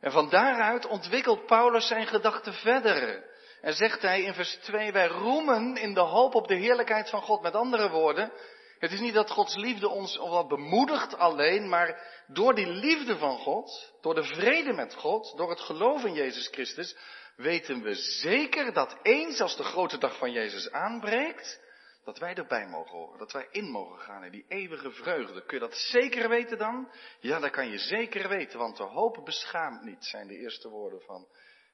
En 0.00 0.12
van 0.12 0.30
daaruit 0.30 0.86
ontwikkelt 0.86 1.46
Paulus 1.46 1.86
zijn 1.86 2.06
gedachten 2.06 2.52
verder. 2.52 3.26
En 3.60 3.72
zegt 3.72 4.02
hij 4.02 4.22
in 4.22 4.34
vers 4.34 4.54
2, 4.54 4.92
wij 4.92 5.06
roemen 5.06 5.76
in 5.76 5.94
de 5.94 6.00
hoop 6.00 6.34
op 6.34 6.48
de 6.48 6.54
heerlijkheid 6.54 7.10
van 7.10 7.22
God. 7.22 7.42
Met 7.42 7.54
andere 7.54 7.90
woorden, 7.90 8.32
het 8.78 8.92
is 8.92 9.00
niet 9.00 9.14
dat 9.14 9.30
Gods 9.30 9.56
liefde 9.56 9.88
ons 9.88 10.16
wat 10.16 10.48
bemoedigt 10.48 11.16
alleen, 11.16 11.68
maar 11.68 12.22
door 12.26 12.54
die 12.54 12.66
liefde 12.66 13.18
van 13.18 13.38
God, 13.38 13.92
door 14.00 14.14
de 14.14 14.24
vrede 14.24 14.72
met 14.72 14.94
God, 14.94 15.36
door 15.36 15.50
het 15.50 15.60
geloof 15.60 16.04
in 16.04 16.14
Jezus 16.14 16.48
Christus, 16.48 16.96
weten 17.36 17.82
we 17.82 17.94
zeker 17.94 18.72
dat 18.72 18.98
eens 19.02 19.40
als 19.40 19.56
de 19.56 19.62
grote 19.62 19.98
dag 19.98 20.18
van 20.18 20.32
Jezus 20.32 20.70
aanbreekt, 20.70 21.60
dat 22.04 22.18
wij 22.18 22.34
erbij 22.34 22.66
mogen 22.66 22.96
horen, 22.96 23.18
dat 23.18 23.32
wij 23.32 23.48
in 23.50 23.70
mogen 23.70 23.98
gaan 23.98 24.24
in 24.24 24.30
die 24.30 24.44
eeuwige 24.48 24.90
vreugde. 24.90 25.44
Kun 25.44 25.58
je 25.58 25.68
dat 25.68 25.76
zeker 25.76 26.28
weten 26.28 26.58
dan? 26.58 26.92
Ja, 27.20 27.38
dat 27.38 27.50
kan 27.50 27.68
je 27.70 27.78
zeker 27.78 28.28
weten, 28.28 28.58
want 28.58 28.76
de 28.76 28.82
hoop 28.82 29.20
beschaamt 29.24 29.82
niet, 29.82 30.04
zijn 30.04 30.26
de 30.26 30.36
eerste 30.36 30.68
woorden 30.68 31.00
van 31.00 31.28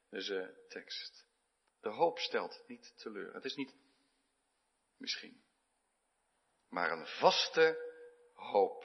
deze 0.09 0.65
tekst. 0.67 1.25
De 1.81 1.89
hoop 1.89 2.19
stelt 2.19 2.63
niet 2.67 2.93
teleur. 2.97 3.33
Het 3.33 3.45
is 3.45 3.55
niet 3.55 3.75
misschien, 4.97 5.43
maar 6.75 6.91
een 6.91 7.07
vaste 7.07 7.77
hoop. 8.33 8.83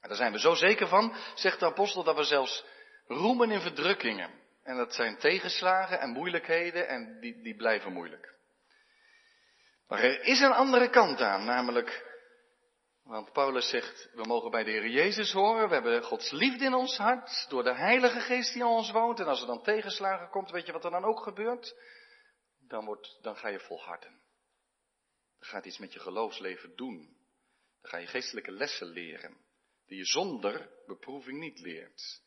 En 0.00 0.08
daar 0.08 0.16
zijn 0.16 0.32
we 0.32 0.38
zo 0.38 0.54
zeker 0.54 0.88
van, 0.88 1.14
zegt 1.34 1.60
de 1.60 1.66
apostel, 1.66 2.04
dat 2.04 2.16
we 2.16 2.24
zelfs 2.24 2.64
roemen 3.06 3.50
in 3.50 3.60
verdrukkingen. 3.60 4.30
En 4.62 4.76
dat 4.76 4.94
zijn 4.94 5.18
tegenslagen 5.18 6.00
en 6.00 6.10
moeilijkheden 6.10 6.88
en 6.88 7.20
die, 7.20 7.42
die 7.42 7.56
blijven 7.56 7.92
moeilijk. 7.92 8.34
Maar 9.88 10.02
er 10.02 10.22
is 10.22 10.40
een 10.40 10.52
andere 10.52 10.90
kant 10.90 11.20
aan, 11.20 11.44
namelijk, 11.44 12.04
want 13.02 13.32
Paulus 13.32 13.68
zegt, 13.68 14.08
we 14.12 14.24
mogen 14.24 14.50
bij 14.50 14.64
de 14.64 14.70
Heer 14.70 14.88
Jezus 14.88 15.32
horen, 15.32 15.68
we 15.68 15.74
hebben 15.74 16.02
Gods 16.02 16.30
liefde 16.30 16.64
in 16.64 16.74
ons 16.74 16.96
hart, 16.96 17.46
door 17.48 17.62
de 17.62 17.74
Heilige 17.74 18.20
Geest 18.20 18.52
die 18.52 18.62
in 18.62 18.68
ons 18.68 18.90
woont, 18.90 19.20
en 19.20 19.26
als 19.26 19.40
er 19.40 19.46
dan 19.46 19.62
tegenslagen 19.62 20.28
komt, 20.28 20.50
weet 20.50 20.66
je 20.66 20.72
wat 20.72 20.84
er 20.84 20.90
dan 20.90 21.04
ook 21.04 21.20
gebeurt? 21.20 21.74
Dan, 22.68 22.84
wordt, 22.84 23.18
dan 23.22 23.36
ga 23.36 23.48
je 23.48 23.60
volharden. 23.60 24.24
Gaat 25.46 25.64
iets 25.64 25.78
met 25.78 25.92
je 25.92 26.00
geloofsleven 26.00 26.76
doen. 26.76 27.16
Dan 27.80 27.90
ga 27.90 27.96
je 27.96 28.06
geestelijke 28.06 28.50
lessen 28.50 28.86
leren, 28.86 29.36
die 29.86 29.98
je 29.98 30.04
zonder 30.04 30.70
beproeving 30.86 31.38
niet 31.38 31.60
leert. 31.60 32.22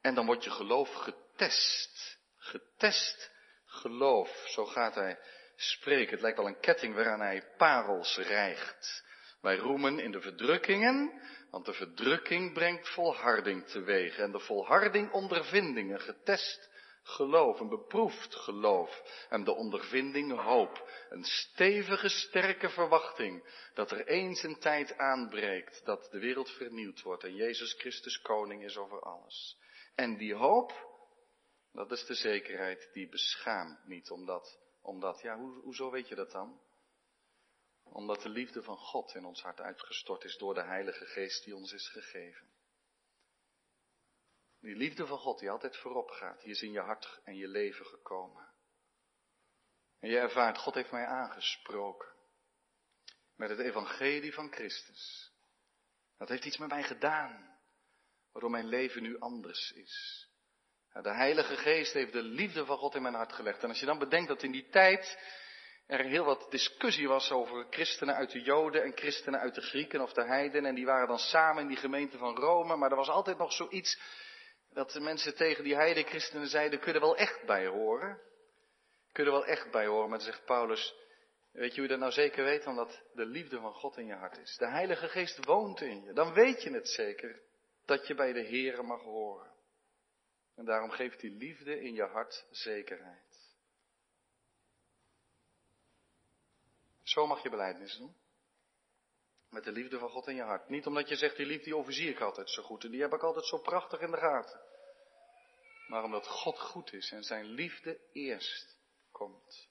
En 0.00 0.14
dan 0.14 0.26
wordt 0.26 0.44
je 0.44 0.50
geloof 0.50 0.92
getest. 0.94 2.18
Getest 2.36 3.30
geloof, 3.64 4.44
zo 4.46 4.64
gaat 4.64 4.94
hij 4.94 5.18
spreken. 5.56 6.12
Het 6.12 6.20
lijkt 6.20 6.36
wel 6.36 6.46
een 6.46 6.60
ketting 6.60 6.94
waaraan 6.94 7.20
hij 7.20 7.54
parels 7.56 8.16
rijgt. 8.16 9.04
Wij 9.40 9.56
roemen 9.56 9.98
in 9.98 10.10
de 10.10 10.20
verdrukkingen, 10.20 11.22
want 11.50 11.64
de 11.64 11.72
verdrukking 11.72 12.52
brengt 12.52 12.88
volharding 12.88 13.66
teweeg. 13.66 14.18
En 14.18 14.32
de 14.32 14.40
volharding 14.40 15.12
ondervindingen, 15.12 16.00
getest 16.00 16.70
geloof, 17.08 17.60
een 17.60 17.68
beproefd 17.68 18.34
geloof. 18.34 19.02
En 19.28 19.44
de 19.44 19.54
ondervinding 19.54 20.40
hoop, 20.40 20.90
een 21.08 21.24
stevige, 21.24 22.08
sterke 22.08 22.68
verwachting 22.68 23.44
dat 23.74 23.90
er 23.90 24.06
eens 24.06 24.42
een 24.42 24.58
tijd 24.58 24.96
aanbreekt 24.96 25.84
dat 25.84 26.08
de 26.10 26.18
wereld 26.18 26.50
vernieuwd 26.50 27.02
wordt 27.02 27.24
en 27.24 27.34
Jezus 27.34 27.72
Christus 27.72 28.20
koning 28.20 28.64
is 28.64 28.76
over 28.76 29.00
alles. 29.00 29.58
En 29.94 30.16
die 30.16 30.34
hoop, 30.34 30.72
dat 31.72 31.90
is 31.90 32.06
de 32.06 32.14
zekerheid 32.14 32.90
die 32.92 33.08
beschaamt 33.08 33.86
niet, 33.86 34.10
omdat 34.10 34.58
omdat, 34.88 35.20
ja, 35.20 35.36
hoe, 35.36 35.62
hoezo 35.62 35.90
weet 35.90 36.08
je 36.08 36.14
dat 36.14 36.30
dan? 36.30 36.60
Omdat 37.84 38.22
de 38.22 38.28
liefde 38.28 38.62
van 38.62 38.76
God 38.76 39.14
in 39.14 39.24
ons 39.24 39.42
hart 39.42 39.60
uitgestort 39.60 40.24
is 40.24 40.36
door 40.36 40.54
de 40.54 40.62
Heilige 40.62 41.04
Geest 41.04 41.44
die 41.44 41.56
ons 41.56 41.72
is 41.72 41.88
gegeven. 41.88 42.46
Die 44.60 44.76
liefde 44.76 45.06
van 45.06 45.18
God 45.18 45.38
die 45.38 45.50
altijd 45.50 45.76
voorop 45.76 46.10
gaat, 46.10 46.40
die 46.40 46.50
is 46.50 46.62
in 46.62 46.72
je 46.72 46.80
hart 46.80 47.20
en 47.24 47.36
je 47.36 47.48
leven 47.48 47.86
gekomen. 47.86 48.48
En 50.00 50.10
je 50.10 50.18
ervaart, 50.18 50.58
God 50.58 50.74
heeft 50.74 50.90
mij 50.90 51.06
aangesproken 51.06 52.08
met 53.36 53.50
het 53.50 53.58
evangelie 53.58 54.32
van 54.32 54.52
Christus. 54.52 55.32
Dat 56.16 56.28
heeft 56.28 56.44
iets 56.44 56.58
met 56.58 56.68
mij 56.68 56.82
gedaan, 56.82 57.58
waardoor 58.32 58.50
mijn 58.50 58.68
leven 58.68 59.02
nu 59.02 59.18
anders 59.18 59.72
is. 59.72 60.26
De 61.02 61.14
Heilige 61.14 61.56
Geest 61.56 61.92
heeft 61.92 62.12
de 62.12 62.22
liefde 62.22 62.64
van 62.64 62.78
God 62.78 62.94
in 62.94 63.02
mijn 63.02 63.14
hart 63.14 63.32
gelegd. 63.32 63.62
En 63.62 63.68
als 63.68 63.80
je 63.80 63.86
dan 63.86 63.98
bedenkt 63.98 64.28
dat 64.28 64.42
in 64.42 64.52
die 64.52 64.68
tijd 64.68 65.18
er 65.86 66.04
heel 66.04 66.24
wat 66.24 66.50
discussie 66.50 67.08
was 67.08 67.30
over 67.30 67.66
christenen 67.70 68.14
uit 68.14 68.30
de 68.30 68.40
Joden 68.40 68.82
en 68.82 68.96
christenen 68.96 69.40
uit 69.40 69.54
de 69.54 69.60
Grieken 69.60 70.00
of 70.00 70.12
de 70.12 70.24
Heiden. 70.24 70.64
En 70.64 70.74
die 70.74 70.86
waren 70.86 71.08
dan 71.08 71.18
samen 71.18 71.62
in 71.62 71.68
die 71.68 71.76
gemeente 71.76 72.18
van 72.18 72.36
Rome. 72.36 72.76
Maar 72.76 72.90
er 72.90 72.96
was 72.96 73.08
altijd 73.08 73.38
nog 73.38 73.52
zoiets 73.52 74.00
dat 74.72 74.90
de 74.90 75.00
mensen 75.00 75.36
tegen 75.36 75.64
die 75.64 75.74
heidenchristenen 75.74 76.46
zeiden, 76.46 76.80
kunnen 76.80 77.02
wel 77.02 77.16
echt 77.16 77.46
bij 77.46 77.66
horen. 77.66 78.20
Kunnen 79.12 79.32
wel 79.32 79.46
echt 79.46 79.70
bij 79.70 79.86
horen. 79.86 80.08
Maar 80.08 80.18
dan 80.18 80.26
zegt 80.26 80.44
Paulus, 80.44 80.94
weet 81.52 81.70
je 81.70 81.74
hoe 81.74 81.82
je 81.82 81.88
dat 81.88 81.98
nou 81.98 82.12
zeker 82.12 82.44
weet? 82.44 82.66
Omdat 82.66 83.02
de 83.14 83.26
liefde 83.26 83.60
van 83.60 83.74
God 83.74 83.96
in 83.96 84.06
je 84.06 84.14
hart 84.14 84.38
is. 84.38 84.56
De 84.56 84.68
Heilige 84.68 85.08
Geest 85.08 85.44
woont 85.44 85.80
in 85.80 86.02
je. 86.02 86.12
Dan 86.12 86.32
weet 86.32 86.62
je 86.62 86.70
het 86.70 86.88
zeker 86.88 87.42
dat 87.84 88.06
je 88.06 88.14
bij 88.14 88.32
de 88.32 88.44
Here 88.44 88.82
mag 88.82 89.02
horen. 89.02 89.56
En 90.54 90.64
daarom 90.64 90.90
geeft 90.90 91.20
die 91.20 91.30
liefde 91.30 91.80
in 91.80 91.94
je 91.94 92.02
hart 92.02 92.46
zekerheid. 92.50 93.56
Zo 97.02 97.26
mag 97.26 97.42
je 97.42 97.50
beleidnis 97.50 97.96
doen. 97.96 98.16
Met 99.50 99.64
de 99.64 99.72
liefde 99.72 99.98
van 99.98 100.10
God 100.10 100.26
in 100.26 100.34
je 100.34 100.42
hart. 100.42 100.68
Niet 100.68 100.86
omdat 100.86 101.08
je 101.08 101.16
zegt, 101.16 101.36
die 101.36 101.46
liefde 101.46 101.64
die 101.64 101.76
overzie 101.76 102.10
ik 102.10 102.20
altijd 102.20 102.50
zo 102.50 102.62
goed. 102.62 102.84
En 102.84 102.90
die 102.90 103.00
heb 103.00 103.12
ik 103.12 103.22
altijd 103.22 103.46
zo 103.46 103.58
prachtig 103.58 104.00
in 104.00 104.10
de 104.10 104.16
gaten. 104.16 104.60
Maar 105.88 106.04
omdat 106.04 106.26
God 106.26 106.58
goed 106.58 106.92
is 106.92 107.10
en 107.10 107.22
zijn 107.22 107.44
liefde 107.44 108.00
eerst 108.12 108.78
komt. 109.10 109.68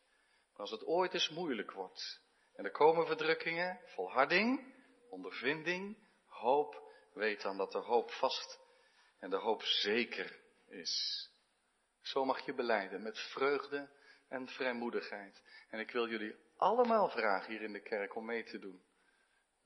Maar 0.51 0.59
als 0.59 0.71
het 0.71 0.85
ooit 0.85 1.13
eens 1.13 1.29
moeilijk 1.29 1.71
wordt. 1.71 2.21
En 2.53 2.65
er 2.65 2.71
komen 2.71 3.05
verdrukkingen, 3.05 3.79
volharding, 3.85 4.73
ondervinding, 5.09 5.97
hoop. 6.25 6.85
Weet 7.13 7.41
dan 7.41 7.57
dat 7.57 7.71
de 7.71 7.77
hoop 7.77 8.11
vast 8.11 8.59
en 9.19 9.29
de 9.29 9.37
hoop 9.37 9.63
zeker 9.63 10.39
is. 10.67 11.29
Zo 12.01 12.25
mag 12.25 12.45
je 12.45 12.53
beleiden 12.53 13.01
met 13.01 13.19
vreugde 13.19 13.89
en 14.27 14.47
vrijmoedigheid. 14.47 15.41
En 15.69 15.79
ik 15.79 15.91
wil 15.91 16.07
jullie 16.07 16.35
allemaal 16.57 17.09
vragen 17.09 17.51
hier 17.51 17.61
in 17.61 17.73
de 17.73 17.81
kerk 17.81 18.15
om 18.15 18.25
mee 18.25 18.43
te 18.43 18.59
doen. 18.59 18.83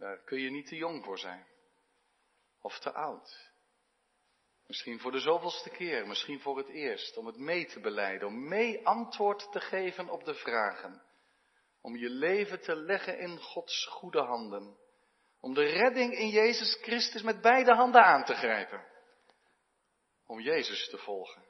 Daar 0.01 0.23
kun 0.23 0.39
je 0.39 0.49
niet 0.49 0.67
te 0.67 0.75
jong 0.75 1.03
voor 1.03 1.19
zijn. 1.19 1.47
Of 2.61 2.79
te 2.79 2.91
oud. 2.91 3.49
Misschien 4.67 4.99
voor 4.99 5.11
de 5.11 5.19
zoveelste 5.19 5.69
keer, 5.69 6.07
misschien 6.07 6.39
voor 6.39 6.57
het 6.57 6.69
eerst, 6.69 7.17
om 7.17 7.25
het 7.25 7.37
mee 7.37 7.65
te 7.65 7.79
beleiden, 7.79 8.27
om 8.27 8.47
mee 8.47 8.87
antwoord 8.87 9.51
te 9.51 9.59
geven 9.59 10.09
op 10.09 10.23
de 10.23 10.33
vragen. 10.33 11.01
Om 11.81 11.95
je 11.95 12.09
leven 12.09 12.61
te 12.61 12.75
leggen 12.75 13.19
in 13.19 13.39
Gods 13.39 13.85
goede 13.85 14.21
handen. 14.21 14.77
Om 15.39 15.53
de 15.53 15.65
redding 15.65 16.13
in 16.13 16.29
Jezus 16.29 16.79
Christus 16.81 17.21
met 17.21 17.41
beide 17.41 17.73
handen 17.73 18.03
aan 18.03 18.23
te 18.23 18.33
grijpen 18.33 18.89
om 20.25 20.39
Jezus 20.39 20.89
te 20.89 20.97
volgen. 20.97 21.43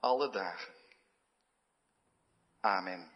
Alle 0.00 0.30
dagen. 0.30 0.74
Amen. 2.60 3.15